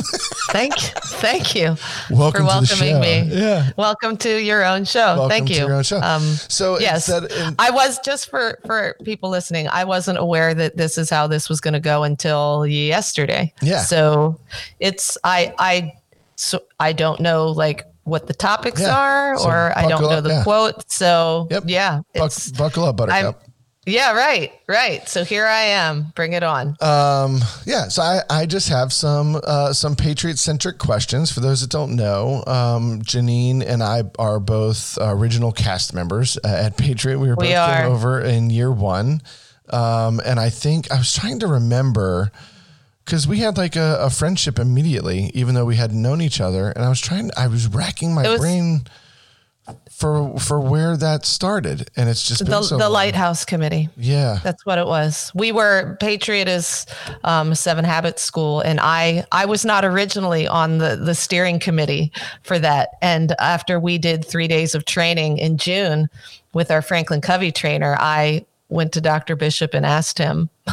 Thank 0.50 0.82
you. 0.82 0.90
Thank 1.04 1.54
you 1.54 1.76
Welcome 2.10 2.32
for 2.32 2.38
to 2.38 2.40
the 2.40 2.44
welcoming 2.46 2.94
show. 2.96 3.00
me. 3.02 3.22
Yeah. 3.40 3.70
Welcome 3.78 4.18
to 4.18 4.42
your 4.42 4.66
own 4.66 4.84
show. 4.84 5.00
Welcome 5.16 5.30
Thank 5.30 5.50
you. 5.52 5.58
your 5.58 5.74
own 5.76 5.84
show. 5.84 6.00
Um, 6.02 6.24
So 6.24 6.80
yes, 6.80 7.08
in- 7.08 7.56
I 7.60 7.70
was 7.70 8.00
just 8.00 8.28
for 8.32 8.58
for 8.66 8.96
people 9.04 9.30
listening. 9.30 9.68
I 9.68 9.84
wasn't 9.84 10.18
aware 10.18 10.56
that 10.56 10.76
this 10.76 10.98
is 10.98 11.12
how 11.12 11.28
this 11.28 11.50
was 11.50 11.62
going 11.62 11.76
to 11.76 11.80
go 11.80 12.02
until 12.02 12.66
yesterday. 12.66 13.54
Yeah. 13.62 13.82
So 13.82 14.40
it's 14.80 15.20
I 15.24 15.54
I 15.60 15.94
so 16.36 16.64
I 16.80 16.94
don't 16.94 17.20
know 17.20 17.48
like 17.50 17.86
what 18.10 18.28
the 18.28 18.34
topics 18.34 18.82
Yeah. 18.82 18.96
are, 18.98 19.38
So 19.38 19.48
or 19.50 19.78
I 19.78 19.88
don't 19.88 20.02
know 20.02 20.10
up, 20.10 20.24
the 20.24 20.30
yeah. 20.30 20.44
quote. 20.44 20.92
So 20.92 21.48
Yep. 21.52 21.64
yeah, 21.68 22.02
Buck, 22.16 22.26
it's 22.28 22.52
buckle 22.52 22.84
up, 22.86 22.98
Buttercup. 22.98 23.44
yeah, 23.86 24.14
right, 24.14 24.52
right. 24.68 25.08
So 25.10 25.24
here 25.24 25.46
I 25.48 25.62
am. 25.62 26.12
Bring 26.16 26.34
it 26.34 26.44
on. 26.44 26.76
Um, 26.82 27.40
yeah, 27.66 27.88
so 27.88 28.02
I, 28.02 28.22
I 28.30 28.46
just 28.46 28.70
have 28.70 28.92
some 28.94 29.40
uh, 29.44 29.74
some 29.74 29.96
Patriot 29.96 30.38
centric 30.38 30.78
questions 30.78 31.32
for 31.32 31.40
those 31.40 31.62
that 31.62 31.70
don't 31.72 31.96
know. 31.96 32.44
Um, 32.46 33.02
Janine 33.02 33.64
and 33.66 33.82
I 33.82 34.04
are 34.20 34.40
both 34.40 34.98
original 35.02 35.52
cast 35.52 35.94
members 35.94 36.38
uh, 36.44 36.48
at 36.48 36.78
Patriot. 36.78 37.18
We 37.20 37.30
were 37.30 37.36
both 37.36 37.48
We 37.48 37.56
over 37.56 38.22
in 38.22 38.50
year 38.50 38.72
one, 38.72 39.22
um, 39.70 40.20
and 40.26 40.40
I 40.40 40.50
think 40.50 40.92
I 40.92 40.98
was 40.98 41.14
trying 41.14 41.40
to 41.40 41.48
remember 41.48 42.32
because 43.10 43.28
we 43.28 43.40
had 43.40 43.58
like 43.58 43.76
a, 43.76 43.98
a 44.02 44.12
friendship 44.12 44.60
immediately, 44.60 45.32
even 45.34 45.56
though 45.56 45.66
we 45.66 45.78
hadn't 45.78 46.00
known 46.00 46.22
each 46.22 46.40
other. 46.40 46.70
And 46.70 46.86
I 46.86 46.90
was 46.90 47.02
trying, 47.02 47.32
I 47.36 47.48
was 47.48 47.68
racking 47.68 48.14
my 48.14 48.30
was- 48.30 48.40
brain 48.40 48.82
for 49.92 50.38
for 50.40 50.60
where 50.60 50.96
that 50.96 51.26
started, 51.26 51.90
and 51.96 52.08
it's 52.08 52.28
just 52.28 52.46
the 52.46 52.62
so 52.62 52.78
the. 52.78 52.90
Lighthouse 52.90 53.46
Committee. 53.46 53.90
Yeah, 53.98 54.40
That's 54.44 54.66
what 54.66 54.78
it 54.78 54.86
was. 54.88 55.32
We 55.36 55.52
were 55.52 55.98
Patriot 56.00 56.48
is 56.48 56.86
um, 57.24 57.54
Seven 57.54 57.84
Habits 57.84 58.22
School, 58.22 58.62
and 58.62 58.80
I 58.80 59.26
I 59.32 59.46
was 59.46 59.66
not 59.66 59.86
originally 59.86 60.48
on 60.48 60.78
the 60.78 60.96
the 60.96 61.14
steering 61.14 61.60
committee 61.60 62.12
for 62.44 62.58
that. 62.60 62.90
And 63.02 63.36
after 63.40 63.80
we 63.80 63.98
did 63.98 64.26
three 64.26 64.48
days 64.48 64.74
of 64.74 64.86
training 64.86 65.38
in 65.38 65.58
June 65.58 66.10
with 66.54 66.72
our 66.72 66.82
Franklin 66.82 67.22
Covey 67.22 67.52
trainer, 67.52 67.96
I 68.00 68.46
went 68.70 68.92
to 68.94 69.02
Dr. 69.02 69.36
Bishop 69.36 69.74
and 69.74 69.86
asked 69.86 70.18
him 70.18 70.50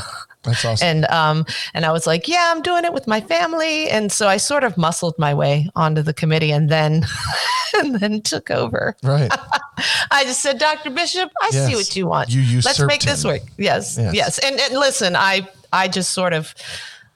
that's 0.47 0.65
awesome. 0.65 0.87
and 0.89 1.05
um 1.07 1.45
and 1.75 1.85
I 1.85 1.93
was 1.93 2.07
like, 2.07 2.27
yeah, 2.29 2.51
I'm 2.55 2.63
doing 2.63 2.85
it 2.85 2.93
with 2.95 3.07
my 3.07 3.21
family, 3.21 3.91
and 3.91 4.11
so 4.11 4.29
I 4.29 4.39
sort 4.39 4.65
of 4.65 4.77
muscled 4.79 5.19
my 5.19 5.35
way 5.35 5.69
onto 5.77 6.01
the 6.03 6.15
committee, 6.15 6.53
and 6.53 6.71
then 6.71 7.05
and 7.79 7.97
then 8.01 8.23
took 8.23 8.51
over. 8.51 8.97
right. 9.03 9.31
I 10.11 10.25
just 10.25 10.41
said, 10.41 10.59
Dr. 10.59 10.89
Bishop, 10.91 11.31
I 11.43 11.51
Yes. 11.53 11.69
see 11.69 11.75
what 11.77 11.97
you 11.97 12.07
want. 12.07 12.31
You 12.31 12.41
Let's 12.41 12.79
usurped 12.79 12.89
make 12.89 13.03
this 13.03 13.25
him. 13.25 13.33
work. 13.33 13.43
Yes, 13.59 13.99
Yes. 13.99 14.15
yes. 14.15 14.39
And, 14.39 14.59
and 14.59 14.75
listen, 14.75 15.15
I 15.17 15.47
I 15.73 15.89
just 15.89 16.13
sort 16.15 16.33
of 16.33 16.55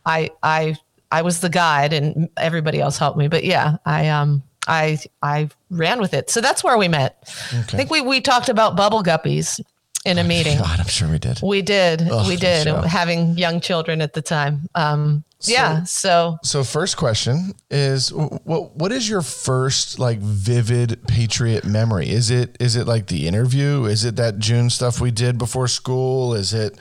I 0.04 0.30
I 0.42 0.76
I 1.10 1.22
was 1.22 1.40
the 1.40 1.48
guide 1.48 1.92
and 1.94 2.28
everybody 2.36 2.80
else 2.80 2.98
helped 2.98 3.16
me. 3.16 3.28
But 3.28 3.44
yeah, 3.44 3.76
I 3.86 4.08
um 4.10 4.42
I 4.68 4.98
I 5.22 5.48
ran 5.70 6.00
with 6.00 6.12
it. 6.12 6.28
So 6.30 6.40
that's 6.42 6.62
where 6.62 6.76
we 6.76 6.88
met. 6.88 7.16
I 7.52 7.62
think 7.62 7.90
we 7.90 8.02
we 8.02 8.20
talked 8.20 8.48
about 8.50 8.76
bubble 8.76 9.02
guppies 9.02 9.58
in 10.04 10.18
a 10.18 10.24
meeting. 10.24 10.58
God, 10.58 10.80
I'm 10.80 10.86
sure 10.86 11.08
we 11.08 11.18
did. 11.18 11.40
We 11.42 11.62
did. 11.62 12.02
Ugh, 12.10 12.28
we 12.28 12.36
did. 12.36 12.66
Having 12.66 13.36
young 13.38 13.60
children 13.60 14.00
at 14.00 14.12
the 14.12 14.22
time. 14.22 14.68
Um 14.74 15.24
yeah. 15.42 15.84
So 15.84 16.38
So 16.42 16.64
first 16.64 16.96
question 16.96 17.54
is 17.70 18.12
what 18.12 18.76
what 18.76 18.92
is 18.92 19.08
your 19.08 19.22
first 19.22 19.98
like 19.98 20.18
vivid 20.18 21.06
patriot 21.06 21.64
memory? 21.64 22.10
Is 22.10 22.30
it 22.30 22.56
is 22.60 22.76
it 22.76 22.86
like 22.86 23.06
the 23.06 23.26
interview? 23.26 23.84
Is 23.84 24.04
it 24.04 24.16
that 24.16 24.38
June 24.38 24.70
stuff 24.70 25.00
we 25.00 25.10
did 25.10 25.38
before 25.38 25.68
school? 25.68 26.34
Is 26.34 26.52
it 26.52 26.78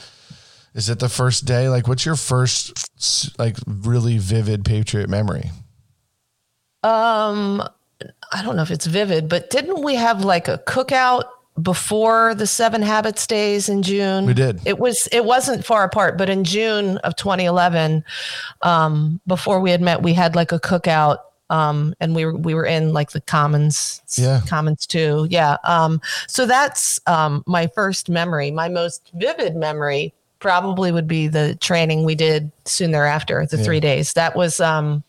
is 0.73 0.89
it 0.89 0.99
the 0.99 1.09
first 1.09 1.45
day? 1.45 1.69
Like 1.69 1.87
what's 1.87 2.05
your 2.05 2.15
first 2.15 3.37
like 3.39 3.57
really 3.65 4.17
vivid 4.17 4.65
patriot 4.65 5.09
memory? 5.09 5.51
um 6.83 7.63
I 8.31 8.43
don't 8.43 8.55
know 8.55 8.61
if 8.61 8.71
it's 8.71 8.85
vivid, 8.85 9.27
but 9.27 9.49
didn't 9.49 9.83
we 9.83 9.95
have 9.95 10.23
like 10.23 10.47
a 10.47 10.57
cookout 10.59 11.23
before 11.61 12.35
the 12.35 12.47
Seven 12.47 12.81
Habits 12.81 13.25
days 13.27 13.69
in 13.69 13.83
June? 13.83 14.25
We 14.25 14.33
did. 14.33 14.61
It 14.65 14.79
was 14.79 15.07
it 15.11 15.25
wasn't 15.25 15.65
far 15.65 15.83
apart, 15.83 16.17
but 16.17 16.29
in 16.29 16.43
June 16.43 16.97
of 16.99 17.15
2011, 17.15 18.03
um, 18.61 19.19
before 19.27 19.59
we 19.59 19.71
had 19.71 19.81
met, 19.81 20.01
we 20.01 20.13
had 20.13 20.35
like 20.35 20.51
a 20.51 20.59
cookout 20.59 21.17
Um, 21.51 21.95
and 21.99 22.13
we 22.13 22.25
were 22.25 22.35
we 22.37 22.53
were 22.53 22.65
in 22.65 22.93
like 22.93 23.09
the 23.11 23.21
commons, 23.21 24.01
Yeah. 24.17 24.41
commons 24.47 24.85
too. 24.85 25.25
Yeah. 25.31 25.57
Um, 25.63 25.99
so 26.27 26.45
that's 26.45 26.99
um, 27.07 27.43
my 27.47 27.65
first 27.73 28.07
memory. 28.07 28.51
My 28.51 28.69
most 28.69 29.09
vivid 29.15 29.55
memory 29.55 30.13
probably 30.39 30.91
would 30.91 31.07
be 31.07 31.27
the 31.27 31.55
training 31.55 32.05
we 32.05 32.13
did 32.15 32.51
soon 32.65 32.91
thereafter, 32.91 33.45
the 33.49 33.57
three 33.57 33.79
days. 33.79 34.13
That 34.13 34.35
was 34.35 34.59
um, 34.59 35.03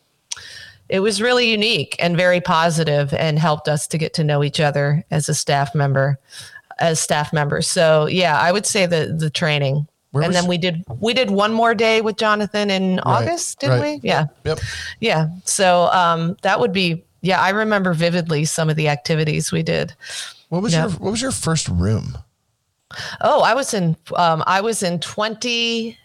it 0.91 0.99
was 0.99 1.21
really 1.21 1.49
unique 1.49 1.95
and 1.99 2.17
very 2.17 2.41
positive 2.41 3.13
and 3.13 3.39
helped 3.39 3.67
us 3.69 3.87
to 3.87 3.97
get 3.97 4.13
to 4.15 4.23
know 4.25 4.43
each 4.43 4.59
other 4.59 5.03
as 5.09 5.29
a 5.29 5.33
staff 5.33 5.73
member 5.73 6.19
as 6.79 6.99
staff 6.99 7.31
members 7.33 7.67
so 7.67 8.05
yeah 8.07 8.37
i 8.39 8.51
would 8.51 8.65
say 8.65 8.85
the 8.85 9.15
the 9.17 9.29
training 9.29 9.87
Where 10.11 10.23
and 10.23 10.33
then 10.35 10.47
we 10.47 10.57
did 10.57 10.83
we 10.99 11.13
did 11.13 11.29
one 11.31 11.53
more 11.53 11.73
day 11.73 12.01
with 12.01 12.17
jonathan 12.17 12.69
in 12.69 12.95
Right, 12.97 13.05
august 13.05 13.59
didn't 13.59 13.79
right. 13.81 14.01
we 14.03 14.07
yeah 14.09 14.25
Yep. 14.45 14.59
yeah 14.99 15.29
so 15.45 15.89
um 15.93 16.35
that 16.41 16.59
would 16.59 16.73
be 16.73 17.03
yeah 17.21 17.39
i 17.41 17.49
remember 17.51 17.93
vividly 17.93 18.45
some 18.45 18.69
of 18.69 18.75
the 18.75 18.87
activities 18.89 19.51
we 19.51 19.63
did 19.63 19.93
What 20.49 20.61
was 20.61 20.73
Yeah. 20.73 20.87
your 20.87 20.91
What 20.99 21.11
was 21.11 21.21
your 21.21 21.31
first 21.31 21.67
room? 21.69 22.17
oh 23.21 23.41
i 23.41 23.53
was 23.53 23.73
in 23.73 23.95
um 24.17 24.43
i 24.47 24.59
was 24.59 24.83
in 24.83 24.99
20 24.99 25.97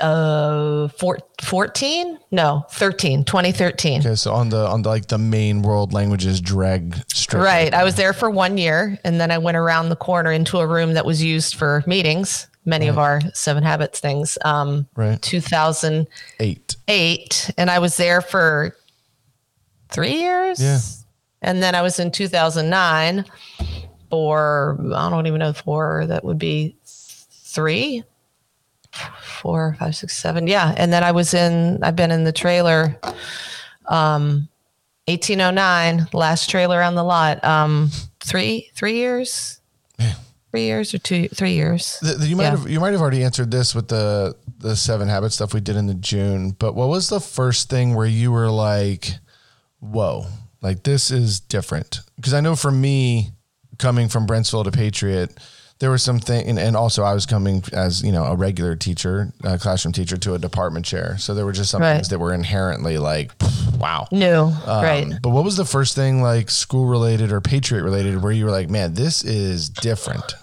uh 0.00 0.88
four, 0.88 1.18
14 1.42 2.18
no 2.30 2.64
13 2.70 3.24
2013 3.24 4.00
Okay, 4.00 4.14
so 4.14 4.32
on 4.32 4.48
the 4.50 4.66
on 4.66 4.82
the 4.82 4.88
like 4.88 5.06
the 5.08 5.18
main 5.18 5.62
world 5.62 5.92
languages 5.92 6.40
drag 6.40 6.94
strip. 7.12 7.42
Right. 7.42 7.74
I 7.74 7.82
was 7.84 7.96
there 7.96 8.12
for 8.12 8.30
one 8.30 8.56
year 8.58 8.98
and 9.04 9.20
then 9.20 9.30
I 9.30 9.38
went 9.38 9.56
around 9.56 9.88
the 9.88 9.96
corner 9.96 10.30
into 10.32 10.58
a 10.58 10.66
room 10.66 10.94
that 10.94 11.04
was 11.04 11.22
used 11.22 11.56
for 11.56 11.82
meetings, 11.86 12.46
many 12.64 12.88
of 12.88 12.98
our 12.98 13.20
seven 13.34 13.62
habits 13.64 14.00
things. 14.00 14.38
Um, 14.44 14.86
Right. 14.94 15.20
2008. 15.20 16.76
Eight. 16.88 17.50
And 17.56 17.70
I 17.70 17.78
was 17.78 17.96
there 17.96 18.20
for 18.20 18.76
three 19.90 20.16
years. 20.20 20.62
Yeah. 20.62 20.78
And 21.42 21.62
then 21.62 21.74
I 21.74 21.82
was 21.82 21.98
in 21.98 22.10
2009 22.12 23.24
for, 24.10 24.78
I 24.94 25.08
don't 25.10 25.26
even 25.26 25.38
know, 25.38 25.52
four 25.52 26.06
that 26.06 26.24
would 26.24 26.38
be 26.38 26.76
three, 26.84 28.04
four, 29.22 29.76
five, 29.78 29.94
six, 29.96 30.16
seven. 30.16 30.46
Yeah. 30.46 30.74
And 30.76 30.92
then 30.92 31.02
I 31.04 31.12
was 31.12 31.34
in, 31.34 31.82
I've 31.82 31.96
been 31.96 32.10
in 32.10 32.24
the 32.24 32.32
trailer, 32.32 32.98
um, 33.88 34.48
1809, 35.06 36.08
last 36.12 36.48
trailer 36.50 36.82
on 36.82 36.94
the 36.94 37.02
lot. 37.02 37.42
Um, 37.44 37.90
three, 38.20 38.70
three 38.74 38.94
years, 38.96 39.60
three 40.50 40.64
years 40.64 40.94
or 40.94 40.98
two, 40.98 41.28
three 41.28 41.52
years. 41.54 41.98
The- 42.02 42.14
the- 42.14 42.26
you 42.28 42.36
might 42.36 42.44
Yeah. 42.44 42.50
have 42.50 42.68
you 42.70 42.80
might 42.80 42.92
have 42.92 43.00
already 43.00 43.24
answered 43.24 43.50
this 43.50 43.74
with 43.74 43.88
the 43.88 44.36
the 44.58 44.76
seven 44.76 45.08
habit 45.08 45.32
stuff 45.32 45.54
we 45.54 45.60
did 45.60 45.74
in 45.76 45.86
the 45.86 45.94
June. 45.94 46.50
But 46.50 46.74
what 46.74 46.88
was 46.88 47.08
the 47.08 47.18
first 47.20 47.70
thing 47.70 47.94
where 47.94 48.06
you 48.06 48.30
were 48.30 48.50
like, 48.50 49.14
"Whoa, 49.80 50.26
like 50.60 50.82
this 50.82 51.10
is 51.10 51.40
different"? 51.40 52.00
Because 52.16 52.34
I 52.34 52.40
know 52.40 52.54
for 52.54 52.70
me, 52.70 53.32
coming 53.78 54.08
from 54.10 54.26
Brentsville 54.26 54.64
to 54.64 54.70
Patriot, 54.70 55.38
there 55.80 55.90
was 55.90 56.02
something, 56.02 56.46
and, 56.48 56.58
and 56.58 56.76
also 56.76 57.02
I 57.02 57.12
was 57.14 57.26
coming 57.26 57.62
as 57.72 58.02
you 58.02 58.12
know 58.12 58.24
a 58.24 58.36
regular 58.36 58.76
teacher, 58.76 59.32
a 59.42 59.58
classroom 59.58 59.92
teacher, 59.92 60.16
to 60.18 60.34
a 60.34 60.38
department 60.38 60.86
chair. 60.86 61.16
So 61.18 61.34
there 61.34 61.44
were 61.44 61.52
just 61.52 61.70
some 61.70 61.80
Right. 61.82 61.94
things 61.94 62.08
that 62.10 62.18
were 62.20 62.32
inherently 62.32 62.98
like, 62.98 63.32
wow. 63.78 64.06
New, 64.12 64.52
Um, 64.66 64.84
right. 64.84 65.06
But 65.22 65.30
what 65.30 65.42
was 65.44 65.56
the 65.56 65.64
first 65.64 65.94
thing 65.96 66.22
like 66.22 66.50
school 66.50 66.86
related 66.86 67.32
or 67.32 67.40
Patriot 67.40 67.82
related 67.82 68.22
where 68.22 68.30
you 68.32 68.44
were 68.44 68.50
like, 68.50 68.68
man, 68.70 68.94
this 68.94 69.24
is 69.24 69.68
different? 69.68 70.34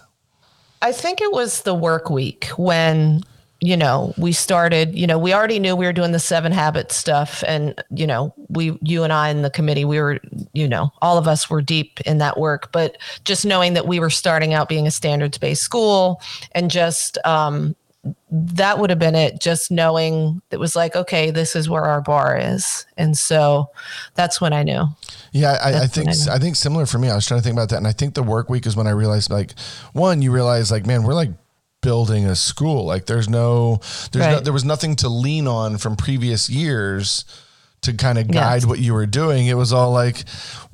I 0.82 0.92
think 0.92 1.22
it 1.22 1.32
was 1.32 1.62
the 1.62 1.74
work 1.74 2.10
week 2.10 2.46
when, 2.58 3.24
you 3.60 3.76
know, 3.76 4.14
we 4.18 4.32
started, 4.32 4.96
you 4.96 5.08
know, 5.08 5.18
we 5.18 5.34
already 5.34 5.58
knew 5.58 5.76
we 5.76 5.86
were 5.86 5.94
doing 5.94 6.12
the 6.12 6.20
seven 6.20 6.52
habits 6.52 6.96
stuff. 6.96 7.44
And, 7.48 7.82
you 7.90 8.06
know, 8.06 8.34
we, 8.50 8.78
you 8.82 9.04
and 9.04 9.12
I 9.12 9.30
in 9.30 9.42
the 9.42 9.50
committee, 9.50 9.86
we 9.86 10.00
were, 10.00 10.20
you 10.54 10.68
know, 10.68 10.92
all 11.02 11.18
of 11.18 11.28
us 11.28 11.50
were 11.50 11.62
deep 11.62 12.00
in 12.02 12.20
that 12.20 12.40
work. 12.40 12.72
But 12.72 12.98
just 13.26 13.46
knowing 13.46 13.74
that 13.74 13.88
we 13.88 14.00
were 14.00 14.12
starting 14.12 14.54
out 14.54 14.70
being 14.70 14.86
a 14.86 14.92
standards 14.92 15.38
based 15.38 15.64
school 15.64 16.22
and 16.52 16.70
just, 16.70 17.18
um, 17.26 17.76
that 18.30 18.80
would 18.80 18.90
have 18.90 19.00
been 19.00 19.16
it. 19.16 19.42
Just 19.42 19.72
knowing 19.72 20.42
it 20.52 20.60
was 20.60 20.76
like, 20.76 20.96
okay, 20.96 21.32
this 21.32 21.56
is 21.56 21.70
where 21.70 21.84
our 21.84 22.02
bar 22.02 22.38
is. 22.38 22.86
And 22.96 23.18
so 23.18 23.70
that's 24.16 24.40
when 24.40 24.54
I 24.54 24.64
knew. 24.64 24.86
Yeah, 25.32 25.58
I, 25.62 25.84
I 25.84 25.88
think 25.88 26.10
I. 26.10 26.36
I 26.36 26.40
think 26.40 26.56
similar 26.56 26.86
for 26.86 27.00
me. 27.00 27.10
I 27.10 27.16
was 27.16 27.26
trying 27.26 27.40
to 27.40 27.44
think 27.44 27.54
about 27.54 27.70
that, 27.70 27.78
and 27.78 27.88
I 27.88 27.92
think 27.92 28.14
the 28.14 28.24
work 28.24 28.50
week 28.50 28.66
is 28.66 28.76
when 28.76 28.88
I 28.88 28.92
realized 28.92 29.30
like 29.30 29.58
one, 29.94 30.22
you 30.22 30.32
realize 30.32 30.72
like 30.72 30.86
man, 30.86 31.04
we're 31.04 31.14
like 31.14 31.32
building 31.88 32.26
a 32.26 32.36
school. 32.36 32.84
Like 32.84 33.06
there's 33.06 33.30
no 33.30 33.80
there's 34.12 34.28
no, 34.28 34.40
there 34.42 34.52
was 34.52 34.66
nothing 34.66 34.98
to 34.98 35.08
lean 35.08 35.48
on 35.48 35.78
from 35.78 35.96
previous 35.96 36.50
years 36.50 37.24
to 37.84 37.94
kind 37.94 38.18
of 38.18 38.30
guide 38.30 38.66
what 38.66 38.80
you 38.80 38.94
were 38.94 39.06
doing. 39.06 39.48
It 39.48 39.54
was 39.54 39.72
all 39.72 39.94
like, 39.94 40.26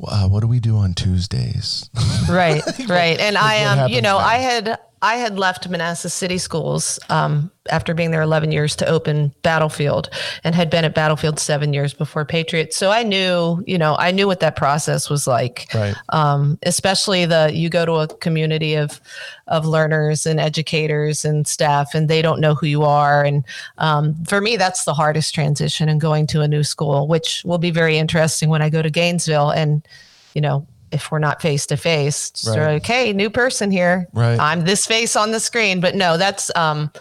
uh, 0.04 0.28
what 0.28 0.40
do 0.40 0.48
we 0.48 0.60
do 0.60 0.76
on 0.78 0.96
Tuesdays? 0.96 1.88
right 2.28 2.64
right 2.88 3.20
and 3.20 3.38
i 3.38 3.64
um 3.66 3.92
you 3.92 4.02
know 4.02 4.18
now? 4.18 4.26
i 4.26 4.38
had 4.38 4.80
i 5.04 5.16
had 5.16 5.38
left 5.38 5.70
manassas 5.70 6.14
city 6.14 6.40
schools 6.40 7.00
um 7.10 7.52
after 7.70 7.94
being 7.94 8.12
there 8.12 8.22
11 8.22 8.52
years 8.52 8.76
to 8.76 8.86
open 8.88 9.34
battlefield 9.42 10.10
and 10.44 10.54
had 10.54 10.70
been 10.70 10.84
at 10.84 10.94
battlefield 10.94 11.40
seven 11.40 11.74
years 11.74 11.94
before 11.94 12.26
patriot. 12.26 12.74
So 12.74 12.92
i 12.92 13.04
knew 13.04 13.64
you 13.66 13.78
know 13.78 13.96
i 14.00 14.12
knew 14.12 14.28
what 14.28 14.40
that 14.42 14.56
process 14.56 15.10
was 15.10 15.28
like. 15.28 15.68
Right. 15.74 15.96
um, 16.10 16.58
especially 16.64 17.26
the 17.26 17.52
you 17.54 17.70
go 17.70 17.86
to 17.86 17.94
a 17.94 18.08
community 18.08 18.76
of 18.76 19.00
of 19.48 19.66
learners 19.66 20.26
and 20.26 20.40
educators 20.40 21.26
and 21.26 21.48
staff 21.48 21.94
and 21.94 22.10
they 22.10 22.22
don't 22.22 22.40
know 22.40 22.56
who 22.56 22.66
you 22.66 22.84
are. 22.84 23.24
And 23.24 23.46
um, 23.78 24.16
for 24.26 24.42
me 24.42 24.58
that's 24.58 24.84
the 24.84 24.94
hardest 24.94 25.34
transition 25.34 25.90
in 25.90 26.00
going 26.00 26.28
to 26.28 26.42
a 26.42 26.48
new 26.48 26.64
school 26.64 27.08
which 27.08 27.44
will 27.46 27.58
be 27.58 27.72
very 27.72 27.98
interesting 27.98 28.50
when 28.50 28.62
i 28.62 28.70
go 28.70 28.82
to 28.82 28.90
gainesville 28.90 29.50
and 29.52 29.88
you 30.34 30.42
know 30.42 30.68
if 30.94 31.12
we're 31.12 31.20
not 31.20 31.42
face 31.42 31.66
to 31.68 31.78
face 31.78 32.30
just 32.32 32.48
Right. 32.48 32.74
like 32.74 32.86
hey 32.86 33.12
new 33.14 33.30
person 33.30 33.72
here 33.72 34.08
Right. 34.14 34.40
i'm 34.40 34.62
this 34.66 34.86
face 34.86 35.16
on 35.16 35.32
the 35.32 35.40
screen 35.40 35.80
but 35.80 35.96
no 35.96 36.18
that's 36.18 36.52
um 36.56 36.92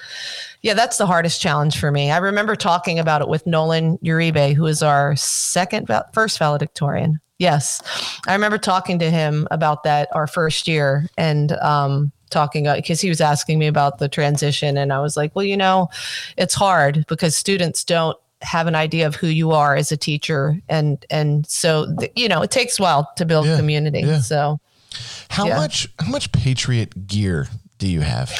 yeah, 0.64 0.74
that's 0.74 0.96
the 0.96 1.06
hardest 1.06 1.40
challenge 1.42 1.76
for 1.80 1.90
me. 1.90 2.12
I 2.12 2.18
remember 2.18 2.54
talking 2.54 3.00
about 3.00 3.20
it 3.20 3.26
with 3.26 3.44
Nolan 3.48 3.98
Uribe, 3.98 4.54
who 4.54 4.66
is 4.66 4.80
our 4.80 5.16
second, 5.16 5.88
val- 5.88 6.04
first 6.12 6.38
valedictorian. 6.38 7.18
Yes, 7.40 7.82
I 8.28 8.32
remember 8.32 8.58
talking 8.58 9.00
to 9.00 9.10
him 9.10 9.48
about 9.50 9.82
that 9.82 10.08
our 10.14 10.28
first 10.28 10.68
year 10.68 11.08
and 11.18 11.50
um, 11.54 12.12
talking 12.30 12.72
because 12.72 13.00
he 13.00 13.08
was 13.08 13.20
asking 13.20 13.58
me 13.58 13.66
about 13.66 13.98
the 13.98 14.08
transition, 14.08 14.76
and 14.76 14.92
I 14.92 15.00
was 15.00 15.16
like, 15.16 15.34
well, 15.34 15.44
you 15.44 15.56
know, 15.56 15.88
it's 16.36 16.54
hard 16.54 17.06
because 17.08 17.36
students 17.36 17.82
don't 17.82 18.16
have 18.42 18.66
an 18.66 18.74
idea 18.74 19.06
of 19.06 19.14
who 19.14 19.26
you 19.28 19.52
are 19.52 19.74
as 19.76 19.90
a 19.92 19.96
teacher, 19.96 20.60
and 20.68 21.04
and 21.10 21.46
so 21.46 21.94
th- 21.98 22.12
you 22.16 22.28
know, 22.28 22.42
it 22.42 22.50
takes 22.50 22.78
a 22.78 22.82
while 22.82 23.10
to 23.16 23.24
build 23.24 23.46
Yeah, 23.46 23.56
community. 23.56 24.00
yeah. 24.00 24.20
So 24.20 24.60
How 25.30 25.46
Yeah. 25.46 25.56
much 25.56 25.88
how 25.98 26.08
much 26.10 26.30
Patriot 26.32 27.06
gear 27.06 27.48
do 27.78 27.86
you 27.88 28.00
have? 28.02 28.30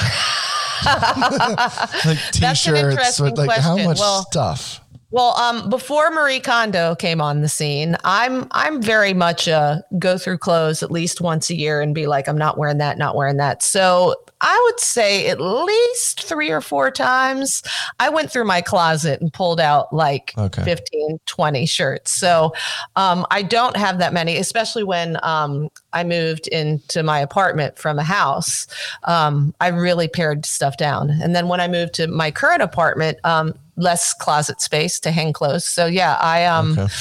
like 2.05 2.19
t-shirts, 2.33 2.67
interesting 2.69 3.35
like 3.37 3.61
how 3.61 3.77
much 3.79 3.99
Well, 3.99 4.23
stuff? 4.31 4.81
Well, 5.13 5.37
um, 5.37 5.69
before 5.69 6.11
Marie 6.11 6.41
Kondo 6.41 6.95
came 6.95 7.21
on 7.21 7.43
the 7.43 7.49
scene, 7.49 7.97
I'm 8.03 8.47
I'm 8.53 8.81
very 8.81 9.13
much 9.13 9.47
a 9.47 9.85
go 9.99 10.17
through 10.17 10.39
clothes 10.39 10.83
at 10.83 10.91
least 10.91 11.21
once 11.21 11.51
a 11.51 11.55
year 11.55 11.83
and 11.83 11.95
be 11.95 12.07
like, 12.07 12.29
I'm 12.29 12.39
not 12.39 12.57
wearing 12.57 12.79
that, 12.79 12.97
not 12.97 13.15
wearing 13.15 13.37
that. 13.37 13.63
So 13.63 14.15
I 14.41 14.61
would 14.65 14.81
say 14.81 15.29
at 15.29 15.39
least 15.39 16.23
three 16.23 16.51
or 16.51 16.63
four 16.63 16.91
times 16.91 17.63
I 18.01 18.09
went 18.09 18.33
through 18.33 18.47
my 18.47 18.61
closet 18.61 19.21
and 19.21 19.33
pulled 19.33 19.61
out 19.61 19.93
like 19.93 20.33
Okay. 20.37 20.65
15, 20.65 21.21
20 21.27 21.67
shirts. 21.67 22.11
So 22.11 22.53
um, 22.97 23.25
I 23.31 23.43
don't 23.43 23.77
have 23.77 23.99
that 23.99 24.13
many, 24.13 24.39
especially 24.39 24.83
when 24.83 25.19
um, 25.23 25.69
I 25.93 26.03
moved 26.05 26.49
into 26.49 27.03
my 27.03 27.21
apartment 27.21 27.79
from 27.79 27.99
a 27.99 28.03
house. 28.03 28.67
Um, 29.05 29.55
I 29.61 29.69
really 29.69 30.09
pared 30.09 30.45
stuff 30.45 30.77
down. 30.77 31.11
And 31.11 31.37
then 31.37 31.47
when 31.49 31.61
I 31.61 31.69
moved 31.69 31.95
to 31.95 32.09
my 32.09 32.31
current 32.31 32.63
apartment, 32.63 33.19
um, 33.25 33.55
less 33.77 34.13
closet 34.15 34.61
space 34.61 35.01
to 35.01 35.11
hang 35.11 35.33
clothes. 35.33 35.65
So 35.65 35.87
yeah, 35.87 36.17
I 36.21 36.45
um 36.45 36.79
Okay. 36.79 36.93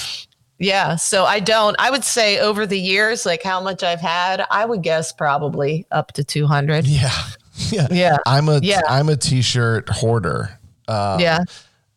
yeah, 0.59 0.95
so 0.95 1.25
I 1.25 1.39
don't 1.39 1.75
I 1.79 1.91
would 1.91 2.03
say 2.03 2.39
over 2.39 2.65
the 2.65 2.79
years 2.79 3.25
like 3.25 3.43
how 3.43 3.61
much 3.61 3.83
I've 3.83 4.01
had, 4.01 4.45
I 4.49 4.65
would 4.65 4.81
guess 4.81 5.11
probably 5.11 5.85
up 5.91 6.11
to 6.13 6.23
200. 6.23 6.85
Yeah. 6.87 7.11
Yeah. 7.69 7.87
Yeah. 7.91 8.17
I'm 8.25 8.49
a 8.49 8.59
Yeah. 8.63 8.81
I'm 8.87 9.07
a 9.09 9.15
t-shirt 9.15 9.87
hoarder. 9.89 10.57
Uh, 10.87 11.17
yeah. 11.19 11.39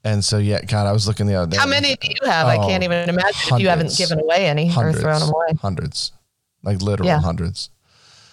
And 0.03 0.23
so 0.23 0.37
yeah, 0.39 0.61
God, 0.63 0.87
I 0.87 0.93
was 0.93 1.07
looking 1.09 1.27
the 1.27 1.37
other 1.37 1.51
day. 1.53 1.57
How 1.57 1.67
many 1.67 1.97
do 1.97 2.09
you 2.09 2.29
have? 2.31 2.47
I 2.49 2.59
Oh, 2.59 2.67
can't 2.69 2.83
even 2.83 3.09
imagine 3.09 3.55
if 3.55 3.61
you 3.61 3.69
haven't 3.69 3.97
given 3.97 4.19
away 4.21 4.47
any 4.47 4.67
hundreds, 4.67 4.99
or 4.99 5.03
thrown 5.03 5.21
them 5.21 5.31
away. 5.31 5.47
Hundreds. 5.63 6.13
Like 6.63 6.83
literal 6.83 7.09
Yeah. 7.09 7.21
hundreds. 7.21 7.71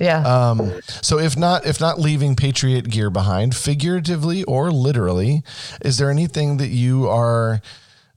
Yeah. 0.01 0.23
Um, 0.23 0.81
so 1.01 1.19
if 1.19 1.37
not 1.37 1.65
if 1.65 1.79
not 1.79 1.99
leaving 1.99 2.35
Patriot 2.35 2.89
gear 2.89 3.09
behind, 3.09 3.55
figuratively 3.55 4.43
or 4.45 4.71
literally, 4.71 5.43
is 5.85 5.97
there 5.99 6.09
anything 6.09 6.57
that 6.57 6.69
you 6.69 7.07
are 7.07 7.61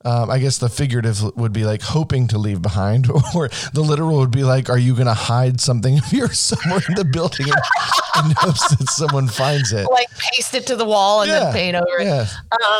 um, 0.06 0.30
I 0.30 0.38
guess 0.38 0.58
the 0.58 0.68
figurative 0.68 1.22
would 1.34 1.54
be 1.54 1.64
like 1.64 1.80
hoping 1.80 2.28
to 2.28 2.36
leave 2.38 2.60
behind, 2.60 3.10
or 3.34 3.48
the 3.72 3.80
literal 3.80 4.18
would 4.18 4.30
be 4.30 4.44
like, 4.44 4.68
are 4.68 4.76
you 4.78 4.92
going 4.94 5.06
to 5.06 5.14
hide 5.14 5.60
something 5.62 5.96
if 5.96 6.12
you're 6.12 6.28
somewhere 6.32 6.82
in 6.88 6.94
the 6.94 7.06
building 7.06 7.46
and, 7.46 8.26
in 8.30 8.36
hopes 8.36 8.68
that 8.76 8.86
someone 8.90 9.28
finds 9.28 9.72
it? 9.72 9.86
like 9.90 10.10
paste 10.18 10.54
it 10.54 10.66
to 10.66 10.76
the 10.76 10.84
wall 10.84 11.22
and 11.22 11.30
Yeah. 11.30 11.40
then 11.44 11.52
paint 11.54 11.76
over 11.76 11.98
it. 12.00 12.04
Yeah. 12.04 12.26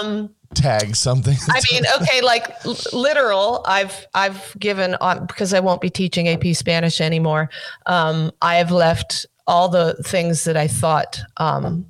Um, 0.03 0.35
tag 0.55 0.97
something. 0.97 1.37
I 1.49 1.61
mean, 1.73 1.85
okay, 2.01 2.21
like 2.23 2.51
l- 2.65 2.77
literal. 2.93 3.63
I've 3.67 4.07
I've 4.15 4.57
given 4.59 4.95
on 4.97 5.27
because 5.27 5.53
I 5.55 5.61
won't 5.61 5.81
be 5.81 5.91
teaching 5.91 6.29
AP 6.29 6.55
Spanish 6.55 7.01
anymore. 7.01 7.51
Um, 7.87 8.33
I 8.43 8.57
have 8.57 8.71
left 8.71 9.27
all 9.47 9.69
the 9.69 9.95
things 10.05 10.45
that 10.45 10.57
I 10.57 10.67
thought 10.69 11.21
um, 11.37 11.87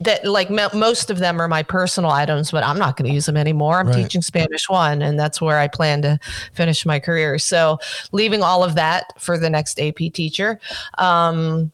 that 0.00 0.24
like 0.26 0.50
mo- 0.50 0.68
most 0.74 1.10
of 1.10 1.18
them 1.18 1.40
are 1.40 1.48
my 1.48 1.62
personal 1.62 2.10
items, 2.10 2.50
but 2.50 2.62
I'm 2.62 2.78
not 2.78 2.96
going 2.96 3.08
to 3.08 3.14
use 3.14 3.24
them 3.26 3.36
anymore. 3.36 3.78
I'm 3.80 3.86
Right. 3.88 3.96
teaching 4.02 4.20
Spanish 4.22 4.68
one, 4.68 5.00
and 5.02 5.18
that's 5.18 5.40
where 5.40 5.58
I 5.58 5.68
plan 5.68 6.02
to 6.02 6.18
finish 6.52 6.84
my 6.84 7.00
career. 7.00 7.38
So 7.38 7.78
leaving 8.12 8.42
all 8.42 8.62
of 8.62 8.74
that 8.74 9.06
for 9.18 9.38
the 9.38 9.48
next 9.50 9.80
AP 9.80 9.96
teacher. 10.12 10.60
Um, 10.98 11.72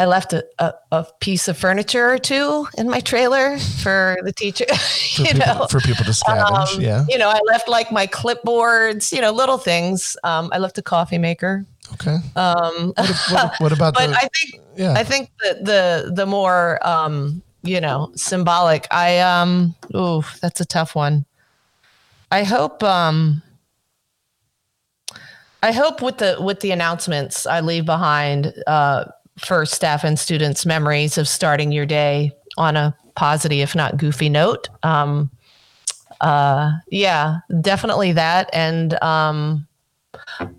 I 0.00 0.06
left 0.06 0.32
a, 0.32 0.42
a, 0.58 0.72
a 0.92 1.06
piece 1.20 1.46
of 1.46 1.58
furniture 1.58 2.10
or 2.10 2.16
two 2.16 2.66
in 2.78 2.88
my 2.88 3.00
trailer 3.00 3.58
for 3.58 4.16
the 4.24 4.32
teacher. 4.32 4.64
for, 4.74 5.20
you 5.20 5.32
people, 5.34 5.46
know, 5.46 5.66
for 5.66 5.78
people 5.80 6.06
to 6.06 6.12
scavenge. 6.12 6.76
um, 6.76 6.80
yeah. 6.80 7.04
You 7.06 7.18
know, 7.18 7.28
I 7.28 7.38
left 7.44 7.68
like 7.68 7.92
my 7.92 8.06
clipboards, 8.06 9.12
you 9.12 9.20
know, 9.20 9.30
little 9.30 9.58
things. 9.58 10.16
Um, 10.24 10.48
I 10.54 10.58
left 10.58 10.78
a 10.78 10.82
coffee 10.82 11.18
maker. 11.18 11.66
Okay. 11.92 12.16
Um, 12.34 12.94
what, 12.96 13.26
what, 13.30 13.54
what 13.58 13.72
about 13.72 13.92
But 13.98 14.06
the? 14.06 14.16
I 14.16 14.28
think 14.34 14.62
yeah. 14.74 14.94
I 14.94 15.04
think 15.04 15.30
the 15.38 15.58
the 15.60 16.12
the 16.14 16.24
more 16.24 16.78
um, 16.86 17.42
you 17.62 17.78
know, 17.78 18.10
symbolic. 18.14 18.86
I 18.90 19.18
um 19.18 19.74
ooh, 19.94 20.22
that's 20.40 20.62
a 20.62 20.64
tough 20.64 20.94
one. 20.94 21.26
I 22.32 22.44
hope 22.44 22.82
um 22.82 23.42
I 25.62 25.72
hope 25.72 26.00
with 26.00 26.16
the 26.16 26.38
with 26.40 26.60
the 26.60 26.70
announcements 26.70 27.44
I 27.44 27.60
leave 27.60 27.84
behind 27.84 28.54
uh 28.66 29.04
for 29.40 29.64
staff 29.66 30.04
and 30.04 30.18
students 30.18 30.64
memories 30.66 31.18
of 31.18 31.26
starting 31.28 31.72
your 31.72 31.86
day 31.86 32.32
on 32.56 32.76
a 32.76 32.96
positive 33.16 33.58
if 33.58 33.74
not 33.74 33.96
goofy 33.96 34.28
note. 34.28 34.68
Um 34.82 35.30
uh 36.20 36.72
yeah, 36.90 37.38
definitely 37.60 38.12
that 38.12 38.50
and 38.52 39.00
um 39.02 39.66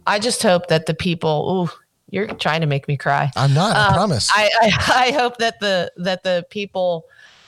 I 0.08 0.20
just 0.20 0.42
hope 0.44 0.68
that 0.68 0.86
the 0.86 0.94
people 0.94 1.68
ooh 1.70 1.78
you're 2.10 2.28
trying 2.28 2.60
to 2.62 2.68
make 2.68 2.90
me 2.90 2.98
cry. 2.98 3.32
I'm 3.38 3.54
not. 3.54 3.76
I 3.78 3.88
Um, 3.88 3.94
promise. 3.94 4.30
I, 4.34 4.50
I 4.62 4.68
I 5.08 5.12
hope 5.12 5.38
that 5.38 5.60
the 5.62 5.92
that 5.98 6.24
the 6.24 6.46
people 6.50 7.06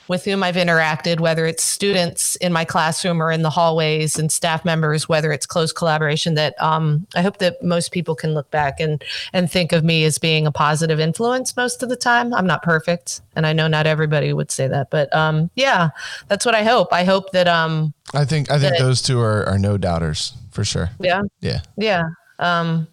with 0.08 0.24
whom 0.24 0.42
I've 0.42 0.56
interacted, 0.56 1.20
whether 1.20 1.46
it's 1.46 1.62
students 1.64 2.36
in 2.36 2.52
my 2.52 2.64
classroom 2.64 3.22
or 3.22 3.30
in 3.30 3.42
the 3.42 3.50
hallways 3.50 4.18
and 4.18 4.30
staff 4.30 4.64
members, 4.64 5.08
whether 5.08 5.32
it's 5.32 5.46
close 5.46 5.72
collaboration, 5.72 6.34
that 6.34 6.60
um, 6.62 7.06
I 7.14 7.22
hope 7.22 7.38
that 7.38 7.62
most 7.62 7.92
people 7.92 8.14
can 8.14 8.34
look 8.34 8.50
back 8.50 8.80
and 8.80 9.02
and 9.32 9.50
think 9.50 9.72
of 9.72 9.84
me 9.84 10.04
as 10.04 10.18
being 10.18 10.46
a 10.46 10.52
positive 10.52 11.00
influence 11.00 11.56
most 11.56 11.82
of 11.82 11.88
the 11.88 11.96
time. 11.96 12.34
I'm 12.34 12.46
not 12.46 12.62
perfect, 12.62 13.20
and 13.36 13.46
I 13.46 13.52
know 13.52 13.66
not 13.66 13.86
everybody 13.86 14.32
would 14.32 14.50
say 14.50 14.68
that, 14.68 14.90
but 14.90 15.14
um, 15.14 15.50
yeah, 15.54 15.90
that's 16.28 16.44
what 16.44 16.54
I 16.54 16.64
hope. 16.64 16.92
I 16.92 17.04
hope 17.04 17.32
that 17.32 17.48
um, 17.48 17.94
I 18.12 18.24
think. 18.24 18.50
I 18.50 18.58
think 18.58 18.78
those 18.78 19.02
two 19.02 19.20
are, 19.20 19.44
are 19.46 19.58
no 19.58 19.78
doubters 19.78 20.34
for 20.50 20.64
sure. 20.64 20.90
yeah, 21.00 21.22
Yeah. 21.40 21.60
yeah 21.76 22.02
um 22.38 22.86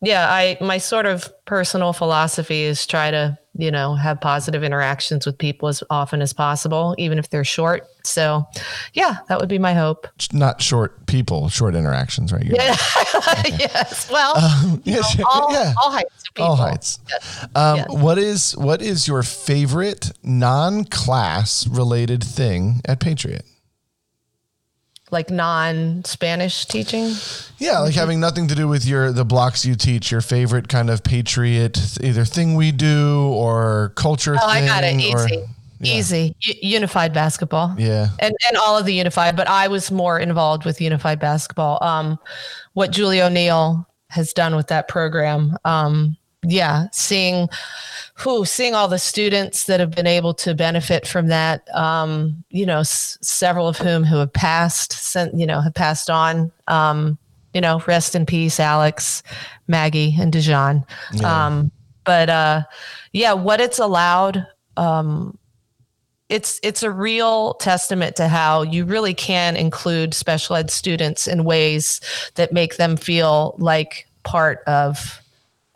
yeah 0.00 0.30
i 0.30 0.56
my 0.60 0.78
sort 0.78 1.06
of 1.06 1.30
personal 1.44 1.92
philosophy 1.92 2.62
is 2.62 2.86
try 2.86 3.10
to 3.10 3.38
you 3.54 3.70
know 3.70 3.94
have 3.94 4.20
positive 4.20 4.64
interactions 4.64 5.26
with 5.26 5.36
people 5.36 5.68
as 5.68 5.82
often 5.90 6.22
as 6.22 6.32
possible 6.32 6.94
even 6.98 7.18
if 7.18 7.28
they're 7.28 7.44
short 7.44 7.86
so 8.02 8.46
yeah 8.94 9.18
that 9.28 9.38
would 9.38 9.48
be 9.48 9.58
my 9.58 9.74
hope 9.74 10.08
Not 10.32 10.60
short 10.62 11.06
people, 11.06 11.48
short 11.50 11.74
interactions, 11.74 12.32
right? 12.32 12.42
You're 12.42 12.56
yeah 12.56 12.74
yes 13.44 14.10
well 14.10 14.34
yeah, 14.84 15.02
sure. 15.02 15.24
all, 15.28 15.52
yeah. 15.52 15.74
all 15.82 15.90
heights 15.92 16.28
of 16.28 16.34
people 16.34 16.50
All 16.50 16.56
heights. 16.56 16.98
Yes. 17.08 17.46
Um, 17.54 17.76
Yes. 17.76 17.86
What 17.90 18.18
is 18.18 18.56
what 18.56 18.82
is 18.82 19.06
your 19.06 19.22
favorite 19.22 20.12
non-class 20.22 21.66
related 21.66 22.24
thing 22.24 22.80
at 22.84 22.98
Patriot? 23.00 23.44
Like 25.12 25.30
non-spanish 25.30 26.66
teaching 26.66 27.12
Yeah, 27.58 27.80
like 27.80 27.94
having 27.94 28.18
nothing 28.20 28.48
to 28.48 28.54
do 28.54 28.66
with 28.66 28.84
your 28.84 29.12
the 29.12 29.24
blocks 29.24 29.64
you 29.64 29.74
teach. 29.74 30.10
Your 30.10 30.20
favorite 30.20 30.68
kind 30.68 30.90
of 30.90 31.02
Patriot, 31.04 31.78
either 32.00 32.24
thing 32.24 32.54
we 32.54 32.72
do 32.72 33.28
or 33.34 33.92
culture. 33.96 34.34
oh 34.40 34.46
i 34.46 34.66
got 34.66 34.82
it 34.84 34.94
or- 35.14 35.26
easy 35.28 35.44
easy 35.84 36.36
U- 36.42 36.54
unified 36.62 37.12
basketball 37.12 37.74
Yeah. 37.76 38.08
and 38.20 38.34
and 38.48 38.56
all 38.56 38.78
of 38.78 38.86
the 38.86 38.94
unified 38.94 39.34
but 39.36 39.48
i 39.48 39.66
was 39.68 39.90
more 39.90 40.18
involved 40.20 40.64
with 40.64 40.80
unified 40.80 41.18
basketball 41.18 41.82
um 41.82 42.18
what 42.74 42.92
julie 42.92 43.20
o'neill 43.20 43.86
has 44.08 44.32
done 44.32 44.54
with 44.54 44.68
that 44.68 44.86
program 44.86 45.56
um 45.64 46.16
yeah 46.44 46.86
seeing 46.92 47.48
who 48.14 48.44
seeing 48.44 48.74
all 48.74 48.88
the 48.88 48.98
students 48.98 49.64
that 49.64 49.80
have 49.80 49.90
been 49.92 50.06
able 50.06 50.34
to 50.34 50.54
benefit 50.54 51.06
from 51.06 51.28
that 51.28 51.62
um 51.74 52.44
you 52.50 52.66
know 52.66 52.80
s- 52.80 53.16
several 53.22 53.68
of 53.68 53.78
whom 53.78 54.04
who 54.04 54.16
have 54.16 54.32
passed 54.32 54.92
sent 54.92 55.32
you 55.38 55.46
know 55.46 55.60
have 55.60 55.74
passed 55.74 56.10
on 56.10 56.50
um 56.68 57.16
you 57.54 57.60
know 57.60 57.80
rest 57.86 58.14
in 58.14 58.26
peace 58.26 58.58
alex 58.58 59.22
maggie 59.68 60.16
and 60.20 60.32
dejan 60.32 60.84
um 61.24 61.70
but 62.04 62.28
uh 62.28 62.62
yeah 63.12 63.32
what 63.32 63.60
it's 63.60 63.78
allowed 63.78 64.44
um 64.76 65.38
it's 66.28 66.58
it's 66.62 66.82
a 66.82 66.90
real 66.90 67.54
testament 67.54 68.16
to 68.16 68.26
how 68.26 68.62
you 68.62 68.84
really 68.84 69.14
can 69.14 69.54
include 69.54 70.12
special 70.14 70.56
ed 70.56 70.70
students 70.70 71.28
in 71.28 71.44
ways 71.44 72.00
that 72.34 72.52
make 72.52 72.76
them 72.78 72.96
feel 72.96 73.54
like 73.58 74.08
part 74.24 74.60
of 74.66 75.21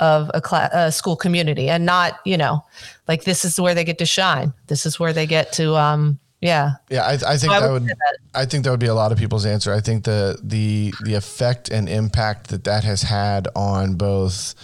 of 0.01 0.31
a, 0.35 0.41
cla- 0.41 0.71
a 0.73 0.93
school 0.93 1.17
community 1.17 1.69
and 1.69 1.87
not 1.87 2.21
you 2.25 2.37
know 2.37 2.65
like 3.09 3.25
this 3.25 3.45
is 3.45 3.59
where 3.59 3.75
they 3.75 3.85
get 3.85 3.99
to 3.99 4.07
shine 4.07 4.53
this 4.67 4.85
is 4.87 5.01
where 5.01 5.13
they 5.13 5.27
get 5.27 5.53
to 5.53 5.75
um 5.77 6.19
yeah 6.43 6.73
Yeah, 6.91 7.03
I, 7.05 7.13
I 7.33 7.37
think 7.39 7.53
I 7.53 7.61
that 7.61 7.71
would 7.73 7.83
would. 7.83 7.91
that. 7.91 8.19
I 8.35 8.45
think 8.45 8.65
that 8.65 8.71
would 8.71 8.81
be 8.81 8.87
a 8.87 8.95
lot 8.95 9.11
of 9.11 9.17
people's 9.19 9.47
answer. 9.47 9.73
I 9.73 9.81
think 9.81 10.05
the 10.05 10.39
the 10.43 10.93
the 11.05 11.15
effect 11.15 11.71
and 11.71 11.89
impact 11.89 12.49
that 12.51 12.65
that 12.65 12.85
has 12.85 13.03
had 13.03 13.49
on 13.57 13.95
both 13.95 14.55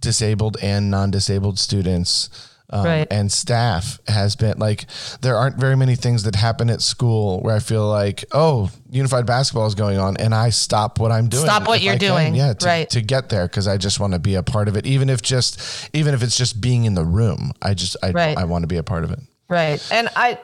disabled 0.00 0.58
and 0.62 0.90
non-disabled 0.90 1.58
students 1.58 2.28
um, 2.74 2.84
Right. 2.84 3.06
and 3.10 3.30
staff 3.32 3.98
has 4.08 4.36
been 4.36 4.58
like 4.58 4.86
there 5.22 5.36
aren't 5.36 5.56
very 5.56 5.76
many 5.76 5.94
things 5.94 6.24
that 6.24 6.34
happen 6.34 6.68
at 6.70 6.82
school 6.82 7.40
where 7.40 7.54
I 7.54 7.60
feel 7.60 7.88
like 7.88 8.24
oh 8.32 8.68
unified 8.90 9.26
basketball 9.26 9.66
is 9.66 9.74
going 9.74 9.98
on 9.98 10.16
and 10.18 10.34
I 10.34 10.50
stop 10.50 10.98
what 10.98 11.10
I'm 11.12 11.28
doing 11.28 11.44
Stop 11.44 11.66
what 11.68 11.80
you're 11.82 11.94
I 11.94 11.98
can, 11.98 12.10
doing. 12.10 12.34
yeah 12.34 12.52
to, 12.54 12.66
Right. 12.66 12.90
to 12.90 13.00
get 13.00 13.28
there 13.28 13.46
because 13.46 13.66
I 13.68 13.76
just 13.76 14.00
want 14.00 14.12
to 14.12 14.18
be 14.18 14.34
a 14.34 14.42
part 14.42 14.68
of 14.68 14.76
it 14.76 14.84
even 14.86 15.08
if 15.08 15.22
just 15.22 15.88
even 15.94 16.14
if 16.14 16.22
it's 16.22 16.36
just 16.36 16.60
being 16.60 16.84
in 16.84 16.94
the 16.94 17.04
room 17.04 17.52
I 17.62 17.74
just 17.74 17.96
I, 18.02 18.10
Right. 18.10 18.36
I 18.36 18.44
want 18.44 18.64
to 18.64 18.68
be 18.68 18.76
a 18.76 18.82
part 18.82 19.04
of 19.04 19.10
it 19.12 19.20
Right. 19.48 19.80
And 19.92 20.08
I 20.16 20.38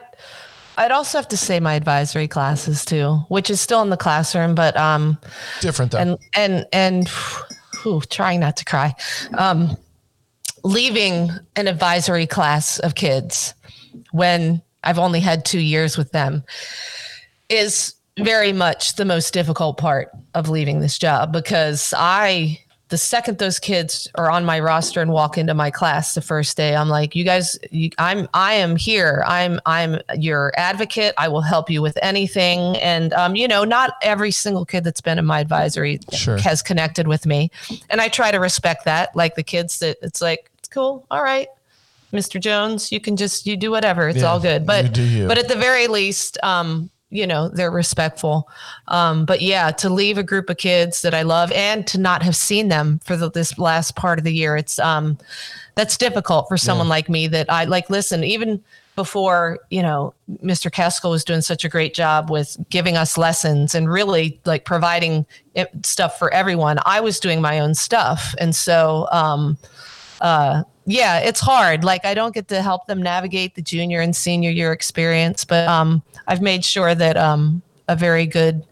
I'd 0.77 0.91
also 0.91 1.17
have 1.17 1.27
to 1.27 1.37
say 1.37 1.59
my 1.59 1.73
advisory 1.75 2.27
classes 2.29 2.85
too, 2.85 3.15
which 3.27 3.49
is 3.49 3.59
still 3.59 3.81
in 3.81 3.89
the 3.89 3.97
classroom, 3.97 4.55
but 4.55 4.77
um 4.77 5.17
different 5.59 5.91
though 5.91 5.97
and 5.97 6.17
and 6.35 6.65
and 6.71 7.09
whew, 7.83 8.01
trying 8.09 8.39
not 8.39 8.55
to 8.57 8.65
cry. 8.65 8.95
Um 9.37 9.75
leaving 10.63 11.29
an 11.55 11.67
advisory 11.67 12.27
class 12.27 12.79
of 12.79 12.95
kids 12.95 13.53
when 14.11 14.61
I've 14.83 14.99
only 14.99 15.19
had 15.19 15.45
2 15.45 15.59
years 15.59 15.97
with 15.97 16.11
them 16.11 16.43
is 17.49 17.93
very 18.19 18.53
much 18.53 18.95
the 18.95 19.05
most 19.05 19.33
difficult 19.33 19.77
part 19.77 20.09
of 20.33 20.49
leaving 20.49 20.79
this 20.79 20.97
job 20.97 21.31
because 21.31 21.93
I 21.97 22.59
the 22.89 22.97
second 22.97 23.37
those 23.37 23.57
kids 23.57 24.05
are 24.15 24.29
on 24.29 24.43
my 24.43 24.59
roster 24.59 25.01
and 25.01 25.11
walk 25.13 25.37
into 25.37 25.53
my 25.53 25.71
class 25.71 26.13
the 26.13 26.19
first 26.21 26.57
day 26.57 26.75
i'm 26.75 26.89
like 26.89 27.15
you 27.15 27.23
guys 27.23 27.57
you, 27.71 27.89
i'm 27.97 28.27
i 28.33 28.53
am 28.53 28.75
here. 28.75 29.23
I'm 29.25 29.61
i'm 29.65 29.97
your 30.17 30.51
advocate. 30.57 31.13
I 31.17 31.29
will 31.29 31.41
help 31.41 31.69
you 31.69 31.81
with 31.81 31.97
anything. 32.01 32.75
And 32.77 33.13
um, 33.13 33.35
you 33.37 33.47
know 33.47 33.63
not 33.63 33.93
every 34.01 34.31
single 34.31 34.65
kid 34.65 34.83
that's 34.83 34.99
been 34.99 35.17
in 35.17 35.25
my 35.25 35.39
advisory 35.39 35.99
Sure. 36.11 36.37
has 36.37 36.61
connected 36.61 37.07
with 37.07 37.25
me. 37.25 37.49
And 37.89 38.01
i 38.01 38.09
try 38.09 38.29
to 38.29 38.39
respect 38.39 38.83
that. 38.85 39.15
Like 39.15 39.35
the 39.35 39.43
kids 39.43 39.79
that 39.79 39.97
it's 40.01 40.21
like 40.21 40.50
cool. 40.71 41.05
All 41.11 41.21
right 41.23 41.47
mr 42.13 42.41
jones 42.41 42.91
you 42.91 42.99
can 42.99 43.15
just 43.15 43.45
you 43.47 43.55
do 43.55 43.71
whatever. 43.71 44.09
It's 44.09 44.21
Yeah, 44.21 44.31
all 44.31 44.39
good. 44.39 44.65
But 44.65 44.97
you 44.97 45.03
you. 45.03 45.27
but 45.27 45.37
at 45.37 45.47
the 45.47 45.55
very 45.55 45.87
least 45.87 46.37
um 46.43 46.89
you 47.09 47.27
know 47.27 47.49
they're 47.49 47.71
respectful. 47.71 48.49
Um 48.87 49.25
but 49.25 49.41
yeah 49.41 49.71
to 49.71 49.89
leave 49.89 50.17
a 50.17 50.23
group 50.23 50.49
of 50.49 50.57
kids 50.57 51.01
that 51.03 51.13
i 51.13 51.21
love 51.21 51.51
and 51.53 51.87
to 51.87 51.97
not 51.97 52.21
have 52.23 52.35
seen 52.35 52.67
them 52.67 52.99
for 53.05 53.15
the, 53.15 53.29
this 53.31 53.57
last 53.57 53.95
part 53.95 54.19
of 54.19 54.25
the 54.25 54.33
year 54.33 54.57
it's 54.57 54.77
um 54.79 55.17
that's 55.75 55.97
difficult 55.97 56.47
for 56.49 56.57
someone 56.57 56.89
like 56.89 57.07
me 57.09 57.27
that 57.27 57.49
i 57.49 57.63
like 57.63 57.89
listen 57.89 58.23
even 58.23 58.61
before 58.97 59.57
you 59.69 59.81
know 59.81 60.13
mr 60.43 60.69
Keskell 60.69 61.11
was 61.11 61.23
doing 61.23 61.41
such 61.41 61.63
a 61.63 61.69
great 61.69 61.93
job 61.93 62.29
with 62.29 62.57
giving 62.69 62.97
us 62.97 63.17
lessons 63.17 63.73
and 63.73 63.89
really 63.89 64.37
like 64.45 64.65
providing 64.65 65.25
it, 65.55 65.69
stuff 65.85 66.19
for 66.19 66.33
everyone 66.33 66.77
i 66.85 66.99
was 66.99 67.19
doing 67.19 67.41
my 67.41 67.59
own 67.59 67.73
stuff. 67.73 68.35
And 68.37 68.53
so 68.53 69.07
um 69.11 69.57
uh 70.21 70.63
yeah 70.85 71.19
it's 71.19 71.39
hard. 71.39 71.83
Like 71.83 72.05
i 72.05 72.13
don't 72.13 72.33
get 72.33 72.47
to 72.47 72.61
help 72.61 72.87
them 72.87 73.01
navigate 73.01 73.55
the 73.55 73.61
junior 73.61 74.01
and 74.01 74.15
senior 74.15 74.49
year 74.49 74.71
experience 74.71 75.45
but 75.45 75.67
um 75.67 76.01
i've 76.27 76.41
made 76.41 76.63
sure 76.65 76.95
that 76.95 77.17
um 77.17 77.61
a 77.87 77.95
very 77.95 78.25
good 78.25 78.65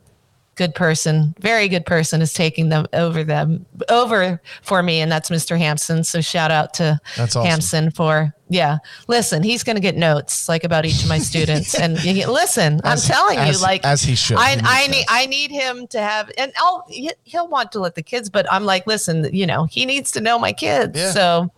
good 0.59 0.75
person, 0.75 1.33
very 1.39 1.69
good 1.69 1.85
person, 1.85 2.21
is 2.21 2.33
taking 2.33 2.67
them 2.67 2.85
over 2.91 3.23
them 3.23 3.65
over 3.87 4.41
for 4.61 4.83
me, 4.83 4.99
and 4.99 5.09
that's 5.09 5.29
Mr. 5.29 5.57
Hampson. 5.57 6.03
So 6.03 6.19
shout 6.19 6.51
out 6.51 6.73
to 6.75 6.99
That's 7.15 7.33
awesome. 7.35 7.49
Hampson 7.49 7.91
for 7.91 8.33
yeah. 8.49 8.79
Listen, 9.07 9.41
he's 9.41 9.63
going 9.63 9.77
to 9.77 9.81
get 9.81 9.95
notes 9.95 10.49
like 10.49 10.65
about 10.65 10.85
each 10.85 11.01
of 11.01 11.07
my 11.07 11.17
students, 11.19 11.73
and 11.79 11.97
get- 12.03 12.27
listen, 12.29 12.81
As- 12.83 13.09
I'm 13.09 13.15
telling 13.15 13.37
as- 13.39 13.55
you, 13.55 13.63
like 13.63 13.85
as 13.85 14.01
he 14.03 14.15
should. 14.15 14.35
I 14.37 14.55
He 14.55 14.61
I 14.63 14.87
need 14.87 15.05
I 15.07 15.25
need 15.27 15.51
him 15.51 15.87
to 15.87 16.01
have, 16.01 16.29
and 16.37 16.51
I'll 16.57 16.83
he- 16.89 17.13
he'll 17.23 17.47
want 17.47 17.71
to 17.71 17.79
let 17.79 17.95
the 17.95 18.03
kids, 18.03 18.29
but 18.29 18.45
I'm 18.51 18.65
like, 18.65 18.85
listen, 18.85 19.29
you 19.33 19.47
know, 19.47 19.63
he 19.63 19.85
needs 19.85 20.11
to 20.11 20.19
know 20.21 20.37
my 20.37 20.51
kids. 20.51 20.99
Yeah. 20.99 21.11
So, 21.11 21.51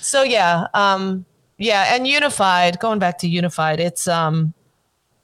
so 0.00 0.22
yeah, 0.24 0.66
um, 0.74 1.24
yeah, 1.56 1.94
and 1.94 2.04
unified. 2.06 2.80
Going 2.80 2.98
back 2.98 3.18
to 3.18 3.28
unified, 3.28 3.78
it's 3.78 4.08
um, 4.08 4.52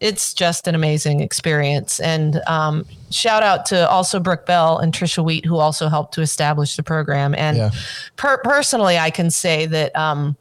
it's 0.01 0.35
just 0.35 0.69
an 0.69 0.75
amazing 0.75 1.21
experience. 1.21 2.01
And 2.01 2.41
um, 2.47 2.85
shout 3.11 3.43
out 3.43 3.65
to 3.67 3.89
also 3.89 4.21
Brooke 4.21 4.45
Bell 4.47 4.79
and 4.79 4.93
Trisha 4.93 5.25
Wheat, 5.25 5.47
who 5.47 5.57
also 5.57 5.89
helped 5.89 6.13
to 6.15 6.21
establish 6.21 6.77
the 6.77 6.83
program. 6.83 7.35
And 7.35 7.57
Yeah. 7.57 7.71
per- 8.17 8.39
personally, 8.39 8.99
I 8.99 9.11
can 9.11 9.31
say 9.31 9.67
that 9.67 9.97
um, 9.97 10.37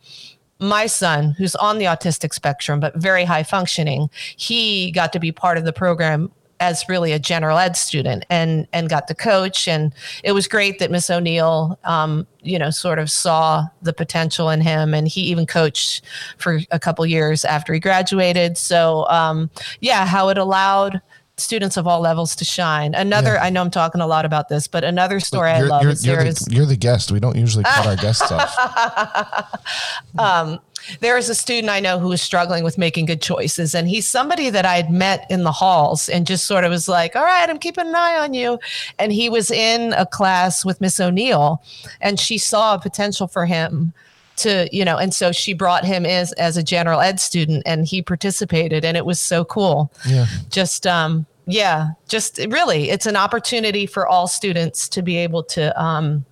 my 0.60 0.88
son, 0.88 1.36
who's 1.38 1.56
on 1.56 1.78
the 1.78 1.86
autistic 1.86 2.34
spectrum 2.34 2.80
but 2.80 2.96
very 2.96 3.24
high 3.24 3.44
functioning, 3.44 4.10
he 4.36 4.91
got 4.91 5.13
to 5.13 5.20
be 5.20 5.32
part 5.32 5.58
of 5.58 5.63
the 5.65 5.74
program 5.74 6.32
as 6.60 6.86
really 6.88 7.12
a 7.12 7.20
general 7.20 7.58
ed 7.58 7.76
student 7.76 8.26
and 8.30 8.68
and 8.74 8.89
got 8.89 9.08
to 9.08 9.15
coach. 9.15 9.68
And 9.68 9.94
it 10.24 10.32
was 10.32 10.48
great 10.48 10.80
that 10.80 10.91
miss 10.91 11.10
o'neill 11.10 11.78
um, 11.84 12.26
you 12.41 12.58
know 12.58 12.70
sort 12.70 13.00
of 13.00 13.10
saw 13.12 13.65
the 13.82 13.94
potential 13.94 14.50
in 14.50 14.62
him. 14.62 14.94
And 14.94 15.08
he 15.08 15.22
even 15.22 15.46
coached 15.46 16.04
for 16.38 16.60
a 16.72 16.80
couple 16.80 17.06
years 17.06 17.46
after 17.46 17.74
he 17.74 17.80
graduated. 17.80 18.58
So 18.58 19.08
um, 19.10 19.50
yeah 19.82 20.06
how 20.06 20.30
it 20.30 20.38
allowed 20.38 21.02
students 21.38 21.76
of 21.78 21.86
all 21.86 22.00
levels 22.00 22.36
to 22.36 22.45
shine 22.45 22.93
another 22.95 23.34
Yeah. 23.34 23.43
i 23.43 23.50
know 23.50 23.62
i'm 23.62 23.69
talking 23.69 24.00
a 24.00 24.08
lot 24.08 24.24
about 24.24 24.48
this 24.48 24.67
but 24.67 24.84
another 24.84 25.19
story 25.19 25.52
i 25.52 25.60
You're, 25.60 25.67
love 25.67 25.84
you're, 25.84 25.91
is 25.91 26.06
you're 26.06 26.15
there 26.15 26.24
the, 26.24 26.30
is 26.30 26.48
you're 26.50 26.65
the 26.65 26.78
guest. 26.78 27.12
We 27.12 27.19
don't 27.19 27.36
usually 27.36 27.63
cut 27.65 27.86
our 27.88 27.95
guests 27.95 28.32
off. 28.32 28.56
Um, 30.17 30.60
there 31.02 31.17
is 31.17 31.30
a 31.30 31.36
student 31.36 31.69
I 31.69 31.80
know 31.80 31.98
who 32.00 32.12
is 32.12 32.21
struggling 32.21 32.63
with 32.63 32.78
making 32.78 33.08
good 33.08 33.21
choices. 33.21 33.74
And 33.74 33.89
he's 33.89 34.08
somebody 34.08 34.50
that 34.52 34.65
I 34.65 34.76
had 34.76 34.91
met 34.91 35.26
in 35.30 35.43
the 35.43 35.52
halls 35.52 36.08
and 36.10 36.28
just 36.28 36.45
sort 36.45 36.63
of 36.63 36.69
was 36.69 36.88
like, 36.88 37.15
all 37.15 37.24
right, 37.24 37.50
I'm 37.50 37.58
keeping 37.58 37.88
an 37.88 37.95
eye 37.95 38.19
on 38.19 38.34
you. 38.34 38.60
And 39.00 39.12
he 39.12 39.28
was 39.30 39.50
in 39.52 39.93
a 39.93 40.06
class 40.06 40.63
with 40.63 40.80
Miss 40.82 41.00
O'Neill 41.00 41.62
and 42.02 42.19
she 42.19 42.38
saw 42.38 42.76
a 42.76 42.80
potential 42.80 43.28
for 43.28 43.45
him 43.45 43.93
to, 44.38 44.67
you 44.71 44.84
know, 44.84 44.98
and 44.98 45.13
so 45.13 45.32
she 45.32 45.54
brought 45.54 45.86
him 45.86 46.06
as, 46.06 46.32
as 46.34 46.58
a 46.58 46.63
general 46.63 47.00
ed 47.00 47.19
student 47.19 47.63
and 47.65 47.86
he 47.88 48.02
participated 48.02 48.84
and 48.84 48.98
it 48.98 49.06
was 49.06 49.19
so 49.19 49.45
cool. 49.45 49.91
Yeah. 50.08 50.26
Just, 50.50 50.86
um, 50.86 51.26
yeah, 51.48 51.89
just 52.08 52.39
really, 52.50 52.89
it's 52.89 53.06
an 53.06 53.15
opportunity 53.15 53.86
for 53.86 54.08
all 54.08 54.28
students 54.28 54.89
to 54.89 55.02
be 55.02 55.17
able 55.17 55.43
to 55.43 55.82
um, 55.82 56.26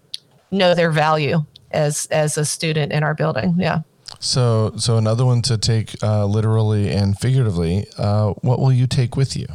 know 0.51 0.73
their 0.73 0.91
value 0.91 1.43
as 1.71 2.07
as 2.07 2.37
a 2.37 2.45
student 2.45 2.91
in 2.91 3.03
our 3.03 3.13
building. 3.13 3.55
Yeah. 3.57 3.81
So, 4.19 4.73
so 4.77 4.97
another 4.97 5.25
one 5.25 5.41
to 5.43 5.57
take 5.57 6.01
uh, 6.03 6.25
literally 6.25 6.89
and 6.89 7.17
figuratively. 7.17 7.87
Uh, 7.97 8.31
what 8.41 8.59
will 8.59 8.71
you 8.71 8.87
take 8.87 9.15
with 9.15 9.35
you? 9.35 9.47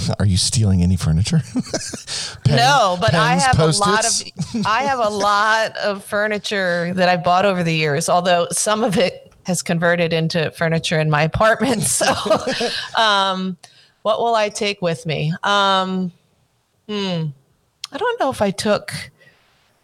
Are 0.18 0.26
you 0.26 0.36
stealing 0.36 0.82
any 0.82 0.96
furniture? 0.96 1.40
Pen- 2.44 2.56
no, 2.56 2.96
but 3.00 3.14
I 3.14 3.38
pens, 3.38 3.44
have 3.44 3.58
a 3.58 3.66
lot 3.66 4.04
of 4.04 4.66
I 4.66 4.82
have 4.84 4.98
a 4.98 5.08
lot 5.08 5.76
of 5.76 6.04
furniture 6.04 6.92
that 6.94 7.08
I 7.08 7.16
bought 7.16 7.44
over 7.44 7.62
the 7.62 7.74
years. 7.74 8.08
Although 8.08 8.48
some 8.50 8.84
of 8.84 8.96
it 8.98 9.32
has 9.44 9.62
converted 9.62 10.12
into 10.12 10.50
furniture 10.52 11.00
in 11.00 11.10
my 11.10 11.22
apartment. 11.22 11.82
So, 11.82 12.12
um, 12.96 13.56
what 14.02 14.20
will 14.20 14.34
I 14.34 14.48
take 14.48 14.80
with 14.82 15.04
me? 15.06 15.32
Um, 15.42 16.12
hmm, 16.88 17.26
I 17.92 17.96
don't 17.98 18.20
know 18.20 18.30
if 18.30 18.42
I 18.42 18.50
took 18.50 18.92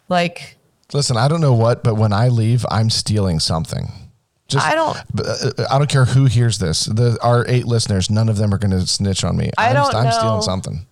like 0.07 0.57
Listen, 0.91 1.17
I 1.17 1.27
don't 1.27 1.41
know 1.41 1.53
what, 1.53 1.83
but 1.83 1.95
when 1.95 2.11
I 2.11 2.29
leave, 2.29 2.65
I'm 2.71 2.89
stealing 2.89 3.39
something. 3.39 4.08
Just, 4.49 4.65
I 4.65 4.75
don't- 4.75 4.97
uh, 5.19 5.67
I 5.71 5.77
don't 5.77 5.89
care 5.89 6.05
who 6.05 6.25
hears 6.25 6.57
this. 6.57 6.85
The 6.85 7.17
our 7.21 7.45
eight 7.47 7.65
listeners, 7.65 8.09
none 8.09 8.27
of 8.29 8.37
them 8.37 8.53
are 8.53 8.57
going 8.57 8.71
to 8.71 8.85
snitch 8.85 9.23
on 9.23 9.37
me. 9.37 9.51
I 9.57 9.69
I'm, 9.69 9.75
don't 9.75 9.95
I'm 9.95 10.03
know. 10.05 10.11
stealing 10.11 10.41
something. 10.41 10.85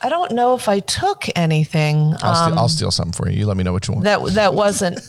I 0.00 0.08
don't 0.08 0.32
know 0.32 0.54
if 0.54 0.68
I 0.68 0.80
took 0.80 1.24
anything 1.34 2.14
I'll, 2.22 2.34
steal, 2.34 2.52
um, 2.52 2.58
I'll 2.58 2.68
steal 2.68 2.90
something 2.90 3.12
for 3.12 3.28
you. 3.28 3.38
You 3.40 3.46
let 3.46 3.56
me 3.56 3.64
know 3.64 3.72
what 3.72 3.88
you 3.88 3.94
want. 3.94 4.04
that 4.04 4.24
that 4.34 4.54
wasn't 4.54 5.00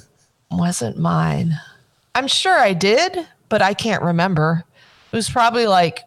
wasn't 0.51 0.97
mine. 0.97 1.53
I'm 2.15 2.27
sure 2.27 2.58
I 2.58 2.73
did, 2.73 3.27
but 3.49 3.62
I 3.62 3.73
can't 3.73 4.01
remember. 4.01 4.63
It 5.12 5.15
was 5.15 5.29
probably 5.29 5.67
like 5.67 6.01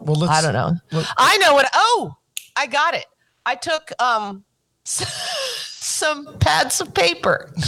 well, 0.00 0.16
let's, 0.16 0.32
I 0.32 0.40
don't 0.40 0.54
know. 0.54 0.72
let- 0.98 1.06
I 1.18 1.36
know 1.38 1.54
what. 1.54 1.68
Oh, 1.74 2.16
I 2.56 2.66
got 2.66 2.94
it. 2.94 3.04
I 3.46 3.54
took 3.56 3.92
um 4.00 4.44
some 4.84 6.36
pads 6.38 6.80
of 6.80 6.94
paper. 6.94 7.52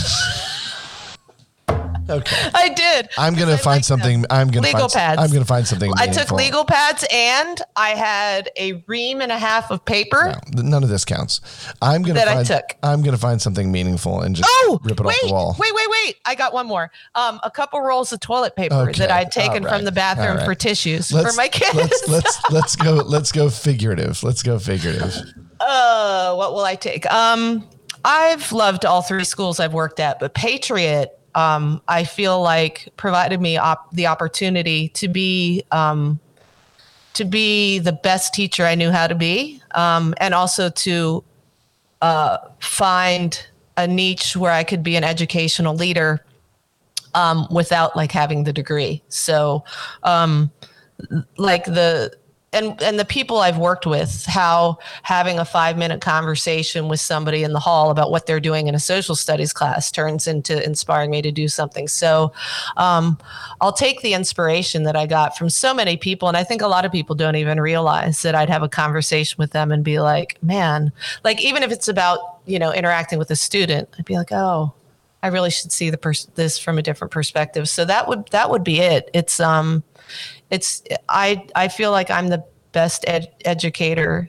Okay. 2.09 2.51
I 2.55 2.69
did. 2.71 3.09
I'm 3.19 3.35
gonna 3.35 3.57
find 3.59 3.67
like 3.67 3.75
them. 3.77 3.83
something. 3.83 4.25
I'm 4.31 4.49
gonna 4.49 4.67
legal 4.67 4.89
find, 4.89 4.93
pads. 4.93 5.21
I'm 5.23 5.31
gonna 5.31 5.45
find 5.45 5.67
something. 5.67 5.93
I 5.97 6.07
took 6.07 6.31
legal 6.31 6.65
pads 6.65 7.05
and 7.13 7.61
I 7.75 7.91
had 7.91 8.51
a 8.59 8.85
ream 8.87 9.21
and 9.21 9.33
a 9.33 9.39
half 9.39 9.71
of 9.71 9.85
paper. 9.85 10.35
No, 10.55 10.63
none 10.63 10.83
of 10.83 10.89
this 10.89 11.05
counts. 11.05 11.41
I'm 11.83 12.03
gonna 12.03 12.15
That 12.15 12.29
I 12.29 12.35
find, 12.37 12.47
took. 12.47 12.65
I'm 12.83 13.03
gonna 13.03 13.19
find 13.19 13.41
something 13.41 13.71
meaningful 13.73 14.21
and 14.21 14.37
just 14.37 14.49
Oh, 14.53 14.81
rip 14.85 15.01
it 15.01 15.05
wait, 15.07 15.15
off 15.17 15.27
the 15.29 15.33
wall. 15.33 15.57
wait, 15.59 15.75
wait, 15.75 15.87
wait! 16.05 16.17
I 16.25 16.35
got 16.35 16.53
one 16.53 16.67
more. 16.67 16.91
Um, 17.15 17.41
a 17.43 17.51
couple 17.51 17.81
rolls 17.81 18.13
of 18.13 18.21
toilet 18.21 18.55
paper 18.57 18.75
Okay, 18.75 18.99
that 19.01 19.11
I'd 19.11 19.31
taken 19.33 19.65
right, 19.65 19.75
from 19.75 19.85
the 19.85 19.93
bathroom 19.93 20.37
right. 20.37 20.45
for 20.47 20.55
tissues 20.55 21.11
for 21.11 21.33
my 21.37 21.49
kids. 21.49 21.75
Let's 21.75 22.09
let's 22.09 22.51
let's 22.51 22.77
go. 22.77 22.95
Let's 22.95 23.33
go 23.33 23.51
figurative. 23.51 24.23
Let's 24.23 24.43
go 24.43 24.59
figurative. 24.59 25.15
Uh, 25.61 26.35
what 26.35 26.53
will 26.53 26.65
I 26.65 26.75
take? 26.77 27.11
Um, 27.11 27.67
I've 28.05 28.53
loved 28.53 28.85
all 28.85 29.03
three 29.03 29.25
schools 29.25 29.59
I've 29.59 29.75
worked 29.75 29.99
at, 30.01 30.21
but 30.21 30.35
Patriot, 30.35 31.19
um, 31.37 31.83
I 31.87 32.05
feel 32.05 32.41
like 32.41 32.89
provided 32.97 33.41
me 33.41 33.59
op- 33.59 33.93
the 33.93 34.07
opportunity 34.07 34.89
to 34.89 35.07
be 35.07 35.63
um, 35.71 36.19
to 37.13 37.25
be 37.25 37.79
the 37.79 37.93
best 37.93 38.35
teacher 38.35 38.65
I 38.65 38.75
knew 38.75 38.91
how 38.91 39.07
to 39.07 39.15
be, 39.15 39.61
um, 39.75 40.15
and 40.19 40.35
also 40.35 40.71
to 40.71 41.23
uh, 42.03 42.39
find 42.59 43.47
a 43.77 43.87
niche 43.87 44.35
where 44.37 44.51
I 44.51 44.65
could 44.65 44.83
be 44.83 44.97
an 44.97 45.05
educational 45.05 45.75
leader 45.75 46.25
um, 47.15 47.47
without 47.51 47.97
like 47.97 48.13
having 48.13 48.45
the 48.45 48.53
degree. 48.53 49.03
So, 49.09 49.63
um, 50.03 50.51
like 51.37 51.65
the 51.67 52.17
and 52.53 52.81
and 52.81 52.99
the 52.99 53.05
people 53.05 53.39
I've 53.39 53.59
worked 53.59 53.87
with, 53.87 54.25
how 54.27 54.79
having 55.03 55.39
a 55.39 55.45
five 55.45 55.77
minute 55.77 56.01
conversation 56.01 56.89
with 56.89 57.01
somebody 57.01 57.43
in 57.43 57.53
the 57.53 57.59
hall 57.59 57.91
about 57.91 58.11
what 58.11 58.27
they're 58.27 58.41
doing 58.41 58.69
in 58.69 58.75
a 58.75 58.79
social 58.79 59.15
studies 59.15 59.53
class 59.53 59.91
turns 59.91 60.27
into 60.27 60.65
inspiring 60.65 61.11
me 61.11 61.23
to 61.23 61.33
do 61.33 61.49
something. 61.49 61.89
So, 61.89 62.33
um, 62.77 63.19
I'll 63.61 63.73
take 63.73 64.01
the 64.01 64.15
inspiration 64.15 64.85
that 64.85 64.97
I 64.97 65.07
got 65.07 65.37
from 65.37 65.51
so 65.51 65.75
many 65.75 65.97
people, 65.97 66.29
and 66.29 66.37
I 66.37 66.45
think 66.45 66.63
a 66.63 66.69
lot 66.69 66.85
of 66.85 66.93
people 66.93 67.17
don't 67.17 67.37
even 67.37 67.61
realize 67.61 68.23
that 68.23 68.35
I'd 68.35 68.51
have 68.51 68.63
a 68.63 68.69
conversation 68.69 69.37
with 69.39 69.51
them 69.51 69.73
and 69.73 69.85
be 69.85 69.99
like, 70.01 70.43
man, 70.43 70.93
like 71.25 71.43
even 71.43 71.63
if 71.63 71.73
it's 71.73 71.89
about 71.89 72.39
you 72.47 72.59
know 72.59 72.73
interacting 72.73 73.19
with 73.19 73.31
a 73.31 73.37
student, 73.37 73.89
I'd 73.99 74.05
be 74.05 74.17
like, 74.17 74.33
oh. 74.33 74.73
I 75.23 75.29
really 75.29 75.51
should 75.51 75.73
see 75.73 75.91
the 75.91 75.99
pers- 75.99 76.29
this 76.37 76.57
from 76.57 76.79
a 76.79 76.83
different 76.83 77.11
perspective. 77.11 77.69
So 77.69 77.85
that 77.87 78.07
would 78.07 78.29
that 78.29 78.49
would 78.49 78.63
be 78.63 78.79
it. 78.79 79.11
It's 79.13 79.41
um, 79.41 79.83
it's 80.51 80.83
I 81.09 81.47
I 81.55 81.69
feel 81.69 81.91
like 81.91 82.11
I'm 82.11 82.29
the 82.29 82.45
best 82.73 83.05
ed- 83.07 83.33
educator, 83.45 84.29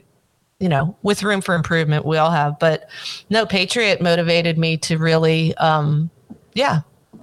you 0.58 0.68
know, 0.68 0.96
with 1.02 1.22
room 1.22 1.40
for 1.40 1.54
improvement. 1.54 2.04
We 2.04 2.16
all 2.16 2.30
have, 2.30 2.58
but 2.58 2.88
no, 3.30 3.46
Patriot 3.46 4.00
motivated 4.00 4.58
me 4.58 4.76
to 4.78 4.98
really, 4.98 5.54
um, 5.56 6.10
yeah. 6.54 6.80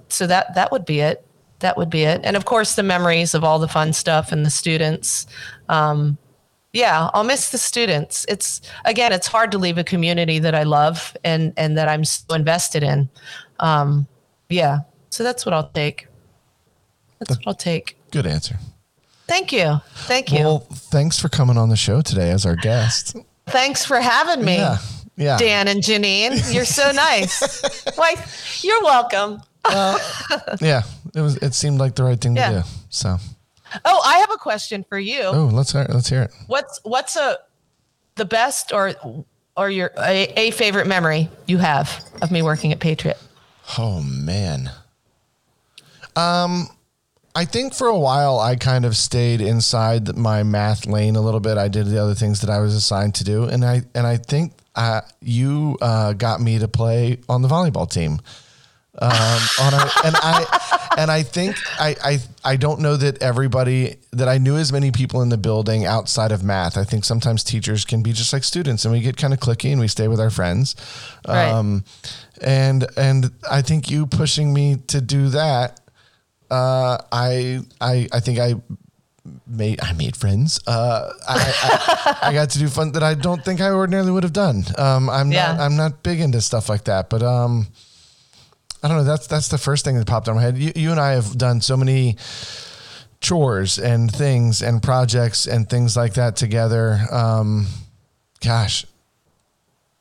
So 0.08 0.26
that 0.26 0.54
that 0.54 0.70
would 0.72 0.84
be 0.84 1.00
it. 1.00 1.26
That 1.60 1.76
would 1.76 1.90
be 1.90 2.04
it. 2.04 2.20
And 2.24 2.36
of 2.36 2.44
course, 2.44 2.74
the 2.74 2.82
memories 2.82 3.34
of 3.34 3.42
all 3.42 3.58
the 3.58 3.68
fun 3.68 3.92
stuff 3.92 4.30
and 4.30 4.44
the 4.44 4.50
students. 4.50 5.26
Um, 5.68 6.18
yeah, 6.72 7.10
I'll 7.14 7.24
miss 7.24 7.50
the 7.50 7.58
students. 7.58 8.26
It's 8.28 8.60
again, 8.84 9.12
it's 9.12 9.26
hard 9.26 9.50
to 9.52 9.58
leave 9.58 9.78
a 9.78 9.84
community 9.84 10.38
that 10.38 10.54
I 10.54 10.62
love 10.62 11.16
and 11.24 11.52
and 11.56 11.76
that 11.78 11.88
I'm 11.88 12.04
so 12.04 12.34
invested 12.34 12.82
in. 12.82 13.08
Um, 13.60 14.06
yeah, 14.48 14.80
so 15.10 15.24
that's 15.24 15.46
what 15.46 15.54
I'll 15.54 15.70
take. 15.70 16.08
That's 17.18 17.30
what 17.30 17.46
I'll 17.46 17.54
take. 17.54 17.96
Good 18.10 18.26
answer. 18.26 18.58
Thank 19.28 19.52
you. 19.52 19.80
Thank 19.94 20.30
you. 20.32 20.38
Well, 20.40 20.58
thanks 20.60 21.18
for 21.18 21.28
coming 21.28 21.56
on 21.58 21.68
the 21.68 21.76
show 21.76 22.00
today 22.00 22.30
as 22.30 22.46
our 22.46 22.56
guest. 22.56 23.16
Thanks 23.48 23.84
for 23.84 24.00
having 24.00 24.44
me, 24.44 24.56
Yeah. 24.56 24.78
Yeah. 25.16 25.38
Dan 25.38 25.68
and 25.68 25.80
Janine. 25.82 26.52
You're 26.52 26.64
so 26.64 26.90
nice. 26.92 27.62
Why, 27.96 28.14
you're 28.62 28.82
welcome. 28.82 29.40
Yeah. 30.60 30.82
It 31.14 31.20
was. 31.22 31.36
It 31.38 31.54
seemed 31.54 31.78
like 31.78 31.94
the 31.96 32.04
right 32.04 32.20
thing 32.20 32.36
Yeah. 32.36 32.50
to 32.50 32.56
do. 32.60 32.68
So. 32.90 33.16
Oh, 33.84 34.02
I 34.04 34.18
have 34.18 34.30
a 34.30 34.36
question 34.36 34.84
for 34.88 34.98
you. 34.98 35.22
Oh, 35.22 35.46
let's 35.52 35.72
hear. 35.72 35.86
Let's 35.88 36.08
hear 36.08 36.22
it. 36.22 36.30
What's 36.46 36.78
what's 36.84 37.16
a 37.16 37.38
the 38.16 38.24
best 38.24 38.72
or 38.72 38.94
or 39.56 39.70
your 39.70 39.90
a, 39.98 40.32
a 40.36 40.50
favorite 40.52 40.86
memory 40.86 41.28
you 41.46 41.58
have 41.58 42.04
of 42.22 42.30
me 42.30 42.42
working 42.42 42.70
at 42.72 42.78
Patriot? 42.80 43.18
Oh 43.78 44.02
man. 44.02 44.70
Um, 46.14 46.68
I 47.36 47.44
think 47.44 47.74
for 47.74 47.86
a 47.86 47.98
while 47.98 48.38
I 48.38 48.56
kind 48.56 48.86
of 48.86 48.96
stayed 48.96 49.42
inside 49.42 50.16
my 50.16 50.42
math 50.42 50.86
lane 50.86 51.16
a 51.16 51.20
little 51.20 51.38
bit. 51.38 51.58
I 51.58 51.68
did 51.68 51.86
the 51.86 51.98
other 51.98 52.14
things 52.14 52.40
that 52.40 52.48
I 52.48 52.60
was 52.60 52.74
assigned 52.74 53.14
to 53.16 53.24
do, 53.24 53.44
and 53.44 53.62
I 53.62 53.82
and 53.94 54.06
I 54.06 54.16
think 54.16 54.54
uh, 54.74 55.02
you 55.20 55.76
uh, 55.82 56.14
got 56.14 56.40
me 56.40 56.58
to 56.58 56.66
play 56.66 57.18
on 57.28 57.42
the 57.42 57.48
volleyball 57.48 57.90
team. 57.90 58.20
Um, 58.98 59.10
on 59.60 59.74
a, 59.74 59.90
and 60.06 60.16
I 60.16 60.94
and 60.96 61.10
I 61.10 61.22
think 61.22 61.56
I, 61.78 61.94
I 62.02 62.18
I 62.42 62.56
don't 62.56 62.80
know 62.80 62.96
that 62.96 63.22
everybody 63.22 63.96
that 64.12 64.28
I 64.28 64.38
knew 64.38 64.56
as 64.56 64.72
many 64.72 64.90
people 64.90 65.20
in 65.20 65.28
the 65.28 65.36
building 65.36 65.84
outside 65.84 66.32
of 66.32 66.42
math. 66.42 66.78
I 66.78 66.84
think 66.84 67.04
sometimes 67.04 67.44
teachers 67.44 67.84
can 67.84 68.02
be 68.02 68.14
just 68.14 68.32
like 68.32 68.44
students, 68.44 68.86
and 68.86 68.94
we 68.94 69.00
get 69.00 69.18
kind 69.18 69.34
of 69.34 69.40
clicky 69.40 69.70
and 69.70 69.78
we 69.78 69.88
stay 69.88 70.08
with 70.08 70.20
our 70.20 70.30
friends. 70.30 70.74
Right. 71.28 71.50
Um, 71.50 71.84
and 72.40 72.86
and 72.96 73.30
I 73.50 73.60
think 73.60 73.90
you 73.90 74.06
pushing 74.06 74.54
me 74.54 74.76
to 74.86 75.02
do 75.02 75.28
that 75.28 75.82
uh, 76.50 76.98
I 77.12 77.60
I 77.80 78.08
I 78.12 78.20
think 78.20 78.38
I 78.38 78.54
made 79.46 79.80
I 79.82 79.92
made 79.92 80.16
friends. 80.16 80.60
Uh, 80.66 81.12
I, 81.28 82.16
I, 82.22 82.28
I 82.28 82.32
got 82.32 82.50
to 82.50 82.58
do 82.58 82.68
fun 82.68 82.92
that 82.92 83.02
I 83.02 83.14
don't 83.14 83.44
think 83.44 83.60
I 83.60 83.70
ordinarily 83.70 84.12
would 84.12 84.22
have 84.22 84.32
done. 84.32 84.64
Um, 84.78 85.10
I'm 85.10 85.32
Yeah. 85.32 85.52
not 85.52 85.60
I'm 85.60 85.76
not 85.76 86.02
big 86.02 86.20
into 86.20 86.40
stuff 86.40 86.68
like 86.68 86.84
that, 86.84 87.10
but 87.10 87.22
um, 87.22 87.66
I 88.82 88.88
don't 88.88 88.98
know. 88.98 89.04
That's 89.04 89.26
that's 89.26 89.48
the 89.48 89.58
first 89.58 89.84
thing 89.84 89.96
that 89.98 90.06
popped 90.06 90.28
in 90.28 90.34
my 90.36 90.42
head. 90.42 90.56
You, 90.58 90.72
you 90.76 90.90
and 90.92 91.00
I 91.00 91.12
have 91.12 91.36
done 91.36 91.60
so 91.60 91.76
many 91.76 92.16
chores 93.20 93.78
and 93.78 94.12
things 94.12 94.62
and 94.62 94.82
projects 94.82 95.46
and 95.46 95.68
things 95.68 95.96
like 95.96 96.14
that 96.14 96.36
together. 96.36 97.00
Um, 97.10 97.66
gosh, 98.40 98.86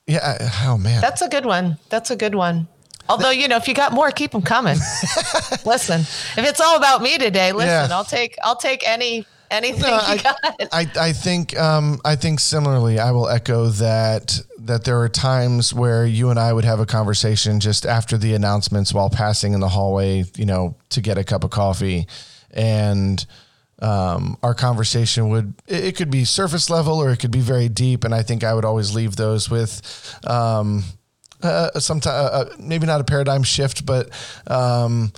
yeah. 0.06 0.38
Oh 0.66 0.78
man, 0.78 1.02
That's 1.02 1.22
a 1.24 1.30
good 1.30 1.46
one. 1.46 1.78
That's 1.90 2.12
a 2.12 2.16
good 2.16 2.36
one. 2.36 2.68
Although, 3.08 3.32
you 3.32 3.48
know, 3.48 3.58
if 3.58 3.68
you 3.68 3.74
got 3.74 3.94
more, 3.94 4.10
keep 4.12 4.32
them 4.32 4.42
coming. 4.42 4.78
listen, 5.66 6.02
if 6.02 6.40
it's 6.40 6.60
all 6.60 6.78
about 6.78 7.02
me 7.02 7.18
today, 7.18 7.52
listen, 7.52 7.90
Yeah. 7.90 7.96
I'll 7.96 8.04
take, 8.04 8.36
I'll 8.44 8.56
take 8.56 8.88
any, 8.88 9.26
anything 9.52 9.82
No, 9.82 9.88
you 9.90 10.02
I, 10.02 10.18
got. 10.18 10.38
I, 10.72 10.92
I 11.00 11.14
think 11.14 11.58
um, 11.58 12.00
I 12.04 12.16
think 12.16 12.40
similarly. 12.40 13.00
I 13.00 13.12
will 13.12 13.30
echo 13.30 13.68
that 13.68 14.40
that 14.60 14.84
there 14.86 15.00
are 15.02 15.10
times 15.10 15.74
where 15.74 16.06
you 16.06 16.32
and 16.32 16.40
I 16.40 16.52
would 16.52 16.66
have 16.66 16.80
a 16.80 16.86
conversation 16.86 17.60
just 17.60 17.86
after 17.86 18.18
the 18.18 18.34
announcements 18.34 18.92
while 18.94 19.10
passing 19.12 19.54
in 19.54 19.60
the 19.60 19.70
hallway, 19.70 20.24
you 20.36 20.46
know, 20.46 20.76
to 20.90 21.02
get 21.02 21.20
a 21.20 21.24
cup 21.24 21.44
of 21.44 21.52
coffee, 21.52 22.08
and 22.52 23.24
um, 23.80 24.38
our 24.42 24.56
conversation 24.56 25.30
would 25.30 25.54
it, 25.68 25.84
it 25.84 25.96
could 25.96 26.10
be 26.10 26.26
surface 26.26 26.70
level 26.70 26.96
or 26.96 27.12
it 27.12 27.18
could 27.18 27.32
be 27.32 27.42
very 27.42 27.70
deep, 27.70 28.04
and 28.04 28.16
I 28.16 28.24
think 28.24 28.44
I 28.44 28.54
would 28.54 28.66
always 28.66 28.96
leave 28.96 29.16
those 29.16 29.50
with. 29.50 29.82
Um, 30.26 30.84
uh, 31.42 31.80
sometimes 31.80 32.16
uh, 32.16 32.50
uh, 32.52 32.56
maybe 32.60 32.86
not 32.86 33.02
a 33.02 33.04
paradigm 33.04 33.44
shift, 33.44 33.86
but 33.86 34.10
um, 34.48 35.12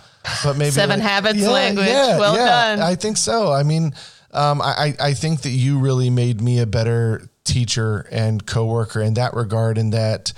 but 0.43 0.57
maybe 0.57 0.71
Seven 0.71 0.99
habits 0.99 1.41
language. 1.45 1.87
Yeah, 1.87 2.17
Well 2.17 2.35
done. 2.35 2.81
I 2.81 2.95
think 2.95 3.17
so. 3.17 3.51
I 3.51 3.63
mean, 3.63 3.93
um, 4.31 4.61
I, 4.61 4.95
I 4.99 5.13
think 5.13 5.41
that 5.41 5.49
you 5.49 5.79
really 5.79 6.09
made 6.09 6.41
me 6.41 6.59
a 6.59 6.65
better 6.65 7.29
teacher 7.43 8.07
and 8.11 8.45
coworker 8.45 9.01
in 9.01 9.15
that 9.15 9.33
regard, 9.33 9.77
and 9.77 9.93
that 9.93 10.33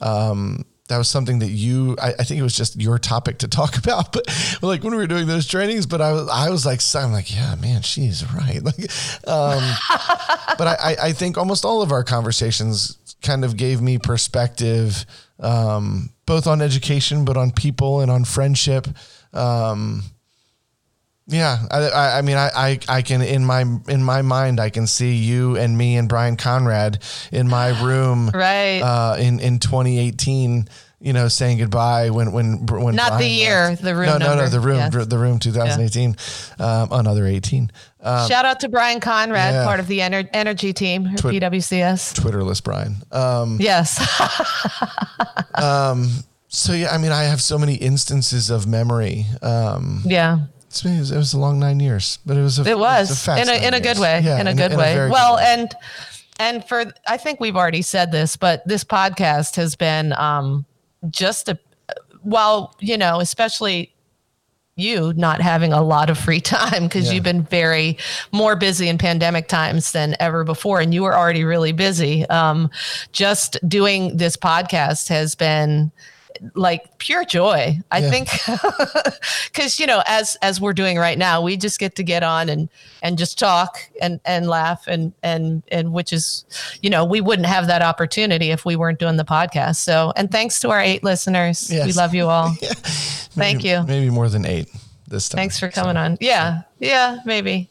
um, 0.00 0.64
that 0.88 0.98
was 0.98 1.08
something 1.08 1.38
that 1.40 1.50
you. 1.50 1.96
I, 2.00 2.14
I 2.18 2.24
think 2.24 2.40
it 2.40 2.42
was 2.42 2.56
just 2.56 2.80
your 2.80 2.98
topic 2.98 3.38
to 3.38 3.48
talk 3.48 3.76
about, 3.84 4.12
but 4.12 4.26
like 4.62 4.82
when 4.82 4.92
we 4.92 4.98
were 4.98 5.06
doing 5.06 5.26
those 5.26 5.46
trainings, 5.46 5.86
but 5.86 6.00
I 6.00 6.12
was 6.12 6.28
I 6.28 6.50
was 6.50 6.66
like, 6.66 6.80
I'm 6.94 7.12
like, 7.12 7.34
yeah, 7.34 7.54
man, 7.56 7.82
she's 7.82 8.24
right. 8.32 8.60
Like, 8.64 8.90
um, 9.28 9.62
but 10.58 10.66
I 10.66 10.96
I 11.02 11.12
think 11.12 11.36
almost 11.36 11.64
all 11.64 11.82
of 11.82 11.92
our 11.92 12.02
conversations 12.02 12.98
kind 13.24 13.44
of 13.44 13.56
gave 13.56 13.80
me 13.82 13.98
perspective, 13.98 15.04
um, 15.40 16.10
both 16.26 16.46
on 16.46 16.62
education, 16.62 17.24
but 17.24 17.36
on 17.36 17.50
people 17.50 18.00
and 18.00 18.10
on 18.10 18.24
friendship. 18.24 18.86
Um, 19.32 20.02
yeah, 21.26 21.56
I, 21.70 21.78
I, 21.88 22.18
I 22.18 22.22
mean, 22.22 22.36
I, 22.36 22.50
I, 22.54 22.78
I 22.88 23.02
can 23.02 23.22
in 23.22 23.44
my 23.46 23.64
in 23.88 24.04
my 24.04 24.20
mind, 24.22 24.60
I 24.60 24.68
can 24.68 24.86
see 24.86 25.14
you 25.14 25.56
and 25.56 25.76
me 25.76 25.96
and 25.96 26.06
Brian 26.08 26.36
Conrad 26.36 27.02
in 27.32 27.48
my 27.48 27.82
room, 27.84 28.30
Right. 28.32 28.80
Uh, 28.82 29.16
in 29.18 29.40
in 29.40 29.58
2018, 29.58 30.68
you 31.00 31.12
know, 31.14 31.28
saying 31.28 31.58
goodbye 31.58 32.10
when 32.10 32.30
when 32.32 32.66
when 32.66 32.94
Not 32.94 33.18
the 33.18 33.26
year, 33.26 33.70
left. 33.70 33.82
the 33.82 33.94
room 33.94 34.06
No, 34.06 34.18
no, 34.18 34.36
no, 34.36 34.48
the 34.48 34.60
room, 34.60 34.90
the 34.90 35.18
room 35.18 35.38
2018, 35.38 36.14
um, 36.58 36.88
another 36.92 37.26
18. 37.26 37.70
Um, 38.04 38.28
Shout 38.28 38.44
out 38.44 38.60
to 38.60 38.68
Brian 38.68 39.00
Conrad, 39.00 39.54
yeah. 39.54 39.64
part 39.64 39.80
of 39.80 39.86
the 39.86 40.00
ener- 40.00 40.28
energy 40.34 40.74
team, 40.74 41.16
Twi- 41.16 41.38
PWCS. 41.40 42.12
Twitterless 42.20 42.62
Brian. 42.62 42.96
Um, 43.10 43.56
Yes. 43.58 43.96
so 46.48 46.72
yeah, 46.72 46.90
I 46.92 46.98
mean, 46.98 47.12
I 47.12 47.24
have 47.24 47.40
so 47.42 47.58
many 47.58 47.74
instances 47.76 48.50
of 48.50 48.66
memory. 48.66 49.26
Um, 49.42 50.02
yeah. 50.04 50.38
it's 50.68 50.82
been, 50.82 50.94
it 50.98 51.10
was 51.16 51.32
a 51.34 51.38
long 51.38 51.58
nine 51.58 51.80
years, 51.80 52.18
but 52.26 52.36
it 52.36 52.42
was 52.42 52.58
a 52.58 52.68
It 52.70 52.78
was, 52.78 53.24
fast 53.24 53.42
in 53.42 53.48
a 53.48 53.66
in 53.66 53.74
a 53.74 53.80
good 53.80 53.96
years. 53.96 54.00
way. 54.00 54.20
Yeah, 54.22 54.40
in 54.40 54.46
a 54.46 54.54
good 54.54 54.76
way. 54.76 54.94
very 54.94 55.10
well, 55.10 55.36
good 55.36 55.42
way. 55.42 55.54
and 55.54 55.74
and 56.38 56.68
for 56.68 56.92
I 57.08 57.16
think 57.16 57.40
we've 57.40 57.56
already 57.56 57.82
said 57.82 58.12
this, 58.12 58.36
but 58.36 58.66
this 58.66 58.84
podcast 58.84 59.56
has 59.56 59.76
been 59.76 60.12
um 60.14 60.64
just 61.10 61.48
a 61.48 61.58
while, 62.22 62.74
you 62.80 62.96
know, 62.98 63.20
especially 63.20 63.93
you 64.76 65.12
not 65.16 65.40
having 65.40 65.72
a 65.72 65.82
lot 65.82 66.10
of 66.10 66.18
free 66.18 66.40
time 66.56 66.84
because 66.84 67.06
Yeah. 67.06 67.12
you've 67.14 67.24
been 67.24 67.42
very 67.44 67.96
more 68.32 68.56
busy 68.56 68.88
in 68.88 68.98
pandemic 68.98 69.48
times 69.48 69.92
than 69.92 70.16
ever 70.20 70.44
before 70.44 70.80
and 70.80 70.92
you 70.92 71.02
were 71.02 71.16
already 71.16 71.44
really 71.44 71.72
busy 71.72 72.26
um, 72.28 72.70
just 73.12 73.56
doing 73.68 74.16
this 74.16 74.36
podcast 74.36 75.08
has 75.08 75.34
been 75.34 75.92
like 76.54 76.98
pure 76.98 77.24
joy 77.24 77.78
i 77.90 77.98
Yeah. 77.98 78.10
think 78.10 78.28
because 79.52 79.78
you 79.78 79.86
know 79.86 80.02
as 80.06 80.36
as 80.42 80.60
we're 80.60 80.72
doing 80.72 80.98
right 80.98 81.18
now 81.18 81.40
we 81.42 81.56
just 81.56 81.78
get 81.78 81.96
to 81.96 82.02
get 82.02 82.22
on 82.22 82.48
and 82.48 82.68
and 83.02 83.16
just 83.18 83.38
talk 83.38 83.78
and 84.00 84.20
and 84.24 84.48
laugh 84.48 84.86
and 84.86 85.12
and 85.22 85.62
and 85.68 85.92
which 85.92 86.12
is 86.12 86.44
you 86.82 86.90
know 86.90 87.04
we 87.04 87.20
wouldn't 87.20 87.46
have 87.46 87.66
that 87.66 87.82
opportunity 87.82 88.50
if 88.50 88.64
we 88.64 88.76
weren't 88.76 88.98
doing 88.98 89.16
the 89.16 89.24
podcast 89.24 89.76
so 89.76 90.12
and 90.16 90.30
thanks 90.30 90.60
to 90.60 90.70
our 90.70 90.80
eight 90.80 91.02
listeners 91.04 91.68
we 91.70 91.92
love 91.92 92.14
you 92.14 92.28
all 92.28 92.54
Thank 93.34 93.58
Maybe- 93.64 93.68
you. 93.70 93.82
Maybe 93.82 94.10
more 94.10 94.28
than 94.28 94.46
eight 94.46 94.68
this 95.08 95.28
time. 95.28 95.38
Thanks 95.38 95.58
for 95.58 95.68
coming 95.68 95.96
on. 95.96 96.16
Yeah, 96.20 96.62
yeah, 96.78 97.18
maybe. 97.24 97.68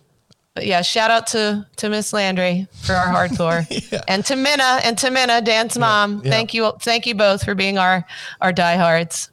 But 0.55 0.67
yeah, 0.67 0.81
shout 0.83 1.09
out 1.09 1.27
to 1.27 1.65
to 1.77 1.89
Miss 1.89 2.13
Landry 2.13 2.67
for 2.81 2.93
our 2.93 3.07
hardcore, 3.07 4.03
and 4.07 4.23
to 4.25 4.35
Minna 4.35 4.79
and 4.83 4.97
to 4.99 5.09
Minna, 5.09 5.41
Dan's 5.41 5.77
mom. 5.77 6.21
yeah. 6.23 6.29
Thank 6.29 6.53
you, 6.53 6.71
thank 6.79 7.07
you 7.07 7.15
both 7.15 7.43
for 7.43 7.55
being 7.55 7.77
our 7.77 8.05
our 8.39 8.53
diehards. 8.53 9.31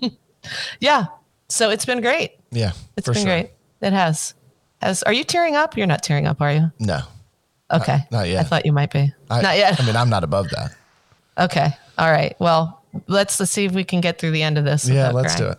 yeah, 0.80 1.06
so 1.48 1.70
it's 1.70 1.84
been 1.84 2.00
great. 2.00 2.32
Yeah, 2.52 2.72
it's 2.96 3.06
been 3.08 3.14
sure. 3.14 3.24
great. 3.24 3.50
It 3.80 3.92
has. 3.92 4.34
Has 4.80 5.02
are 5.02 5.12
you 5.12 5.24
tearing 5.24 5.56
up? 5.56 5.76
You're 5.76 5.88
not 5.88 6.02
tearing 6.02 6.26
up, 6.26 6.40
are 6.40 6.52
you? 6.52 6.70
No, 6.78 7.00
Okay, 7.72 7.98
not 8.12 8.28
yet. 8.28 8.40
I 8.40 8.42
thought 8.44 8.64
you 8.66 8.72
might 8.72 8.92
be. 8.92 9.12
I, 9.30 9.42
not 9.42 9.56
yet. 9.56 9.80
I 9.80 9.86
mean, 9.86 9.96
I'm 9.96 10.10
not 10.10 10.22
above 10.22 10.50
that. 10.50 10.74
okay. 11.38 11.70
All 11.98 12.10
right. 12.10 12.36
Well, 12.38 12.82
let's 13.08 13.40
let's 13.40 13.52
see 13.52 13.64
if 13.64 13.72
we 13.72 13.84
can 13.84 14.00
get 14.00 14.18
through 14.18 14.32
the 14.32 14.42
end 14.42 14.58
of 14.58 14.64
this. 14.64 14.88
Yeah, 14.88 15.10
let's 15.10 15.34
crying. 15.34 15.52
do 15.52 15.58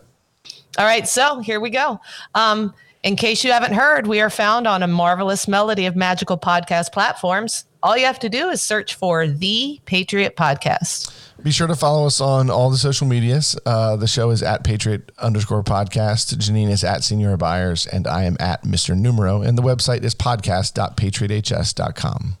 All 0.78 0.84
right, 0.84 1.08
so 1.08 1.40
here 1.40 1.58
we 1.58 1.70
go. 1.70 2.00
Um, 2.34 2.74
in 3.06 3.14
case 3.14 3.44
you 3.44 3.52
haven't 3.52 3.72
heard, 3.72 4.08
we 4.08 4.20
are 4.20 4.28
found 4.28 4.66
on 4.66 4.82
a 4.82 4.88
marvelous 4.88 5.46
melody 5.46 5.86
of 5.86 5.94
magical 5.94 6.36
podcast 6.36 6.92
platforms. 6.92 7.64
All 7.80 7.96
you 7.96 8.04
have 8.04 8.18
to 8.18 8.28
do 8.28 8.48
is 8.48 8.60
search 8.60 8.96
for 8.96 9.28
the 9.28 9.80
Patriot 9.84 10.34
Podcast. 10.34 11.16
Be 11.40 11.52
sure 11.52 11.68
to 11.68 11.76
follow 11.76 12.08
us 12.08 12.20
on 12.20 12.50
all 12.50 12.68
the 12.68 12.76
social 12.76 13.06
medias. 13.06 13.56
Uh, 13.64 13.94
the 13.94 14.08
show 14.08 14.30
is 14.30 14.42
at 14.42 14.64
Patriot 14.64 15.12
underscore 15.20 15.62
podcast. 15.62 16.34
Janine 16.34 16.68
is 16.68 16.82
at 16.82 17.04
Senior 17.04 17.36
Byers, 17.36 17.86
and 17.86 18.08
I 18.08 18.24
am 18.24 18.36
at 18.40 18.64
Mr. 18.64 18.98
Numero. 18.98 19.40
And 19.40 19.56
the 19.56 19.62
website 19.62 20.02
is 20.02 20.16
podcast.patrioths.com. 20.16 22.38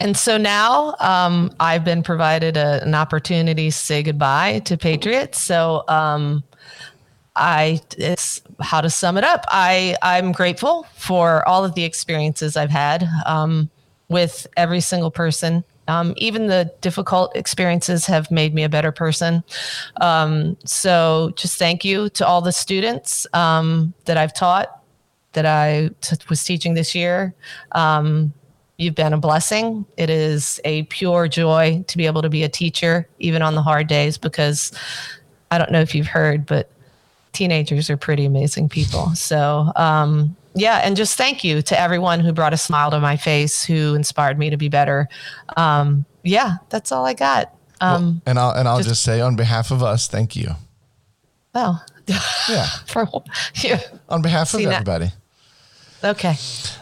And 0.00 0.16
so 0.16 0.36
now 0.36 0.96
um, 0.98 1.52
I've 1.60 1.84
been 1.84 2.02
provided 2.02 2.56
a, 2.56 2.82
an 2.82 2.96
opportunity 2.96 3.70
to 3.70 3.76
say 3.76 4.02
goodbye 4.02 4.62
to 4.64 4.76
Patriots. 4.76 5.40
So 5.40 5.84
um, 5.86 6.42
I 7.38 7.80
it's 7.96 8.42
how 8.60 8.80
to 8.80 8.90
sum 8.90 9.16
it 9.16 9.24
up. 9.24 9.44
I 9.48 9.96
I'm 10.02 10.32
grateful 10.32 10.86
for 10.94 11.46
all 11.48 11.64
of 11.64 11.74
the 11.74 11.84
experiences 11.84 12.56
I've 12.56 12.70
had 12.70 13.08
um, 13.26 13.70
with 14.08 14.46
every 14.56 14.80
single 14.80 15.10
person. 15.10 15.64
Um, 15.86 16.12
even 16.18 16.48
the 16.48 16.70
difficult 16.82 17.34
experiences 17.34 18.04
have 18.06 18.30
made 18.30 18.52
me 18.52 18.62
a 18.62 18.68
better 18.68 18.92
person. 18.92 19.42
Um, 20.02 20.58
so 20.66 21.32
just 21.34 21.58
thank 21.58 21.82
you 21.82 22.10
to 22.10 22.26
all 22.26 22.42
the 22.42 22.52
students 22.52 23.26
um, 23.32 23.94
that 24.04 24.18
I've 24.18 24.34
taught, 24.34 24.82
that 25.32 25.46
I 25.46 25.88
t- 26.02 26.16
was 26.28 26.44
teaching 26.44 26.74
this 26.74 26.94
year. 26.94 27.34
Um, 27.72 28.34
You've 28.80 28.94
been 28.94 29.12
a 29.12 29.18
blessing. 29.18 29.84
It 29.96 30.08
is 30.08 30.60
a 30.64 30.84
pure 30.84 31.26
joy 31.26 31.84
to 31.88 31.96
be 31.96 32.06
able 32.06 32.22
to 32.22 32.28
be 32.28 32.44
a 32.44 32.48
teacher, 32.48 33.08
even 33.18 33.42
on 33.42 33.56
the 33.56 33.62
hard 33.62 33.88
days, 33.88 34.16
because 34.16 34.70
I 35.50 35.58
don't 35.58 35.72
know 35.72 35.80
if 35.80 35.96
you've 35.96 36.06
heard, 36.06 36.46
but 36.46 36.70
teenagers 37.38 37.88
are 37.88 37.96
pretty 37.96 38.24
amazing 38.24 38.68
people. 38.68 39.14
So, 39.14 39.72
um, 39.76 40.36
yeah, 40.54 40.78
and 40.84 40.96
just 40.96 41.16
thank 41.16 41.44
you 41.44 41.62
to 41.62 41.80
everyone 41.80 42.18
who 42.18 42.32
brought 42.32 42.52
a 42.52 42.56
smile 42.56 42.90
to 42.90 42.98
my 42.98 43.16
face, 43.16 43.64
who 43.64 43.94
inspired 43.94 44.38
me 44.38 44.50
to 44.50 44.56
be 44.56 44.68
better. 44.68 45.08
Um, 45.56 46.04
yeah, 46.24 46.56
that's 46.68 46.90
all 46.90 47.06
I 47.06 47.14
got. 47.14 47.54
Um, 47.80 48.20
and 48.26 48.40
I'll 48.40 48.50
and 48.50 48.66
I'll 48.66 48.78
just, 48.78 48.88
just- 48.88 49.02
say 49.04 49.20
on 49.20 49.36
behalf 49.36 49.70
of 49.70 49.84
us, 49.84 50.08
thank 50.08 50.34
you. 50.34 50.50
well, 51.54 51.84
Yeah. 52.48 52.66
For 52.86 53.06
yeah. 53.62 53.80
On 54.08 54.20
behalf 54.20 54.52
of 54.54 54.60
See, 54.60 54.66
everybody. 54.66 55.10
Okay. 56.02 56.34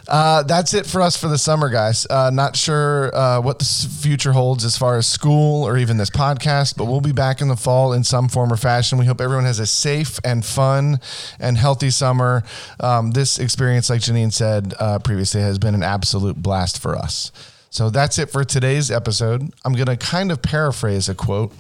Uh, 0.09 0.43
that's 0.43 0.75
it 0.75 0.87
for 0.87 1.01
us 1.01 1.17
for 1.17 1.29
the 1.29 1.39
summer, 1.39 1.71
guys. 1.71 2.07
Uh, 2.09 2.31
not 2.31 2.55
sure 2.55 3.15
uh, 3.17 3.41
what 3.41 3.59
the 3.59 3.65
future 3.65 4.33
holds 4.33 4.65
as 4.65 4.77
far 4.77 4.99
as 4.99 5.07
school 5.07 5.65
or 5.67 5.79
even 5.79 5.97
this 5.97 6.11
podcast, 6.11 6.77
but 6.77 6.85
we'll 6.85 7.01
be 7.01 7.13
back 7.13 7.41
in 7.41 7.49
the 7.49 7.57
fall 7.57 7.93
in 7.95 8.05
some 8.05 8.29
form 8.29 8.53
or 8.53 8.57
fashion. 8.57 8.99
We 8.99 9.07
hope 9.07 9.21
everyone 9.21 9.47
has 9.47 9.59
a 9.59 9.67
safe 9.67 10.21
and 10.23 10.45
fun 10.45 11.01
and 11.41 11.57
healthy 11.57 11.91
summer. 11.91 12.45
Um, 12.79 13.13
this 13.13 13.39
experience, 13.39 13.89
like 13.89 14.03
Janine 14.03 14.33
said 14.33 14.75
uh, 14.79 14.99
previously, 14.99 15.41
has 15.41 15.59
been 15.59 15.75
an 15.75 15.83
absolute 15.83 16.37
blast 16.37 16.81
for 16.81 16.95
us. 16.95 17.33
So 17.71 17.91
that's 17.91 18.19
it 18.19 18.31
for 18.31 18.45
today's 18.45 18.91
episode. 18.91 19.53
I'm 19.65 19.73
going 19.73 19.87
to 19.87 19.97
kind 19.97 20.31
of 20.31 20.41
paraphrase 20.43 21.09
a 21.09 21.15
quote. 21.15 21.53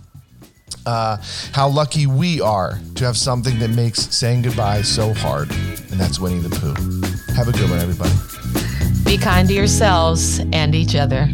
Uh, 0.86 1.16
how 1.52 1.68
lucky 1.68 2.06
we 2.06 2.40
are 2.40 2.78
to 2.94 3.04
have 3.04 3.16
something 3.16 3.58
that 3.58 3.70
makes 3.70 4.14
saying 4.14 4.42
goodbye 4.42 4.82
so 4.82 5.12
hard, 5.12 5.50
and 5.50 6.00
that's 6.00 6.20
Winnie 6.20 6.38
the 6.38 6.48
Pooh. 6.48 7.34
Have 7.34 7.48
a 7.48 7.52
good 7.52 7.68
one, 7.68 7.80
everybody. 7.80 8.14
Be 9.04 9.18
kind 9.18 9.48
to 9.48 9.54
yourselves 9.54 10.40
and 10.52 10.74
each 10.74 10.94
other. 10.94 11.28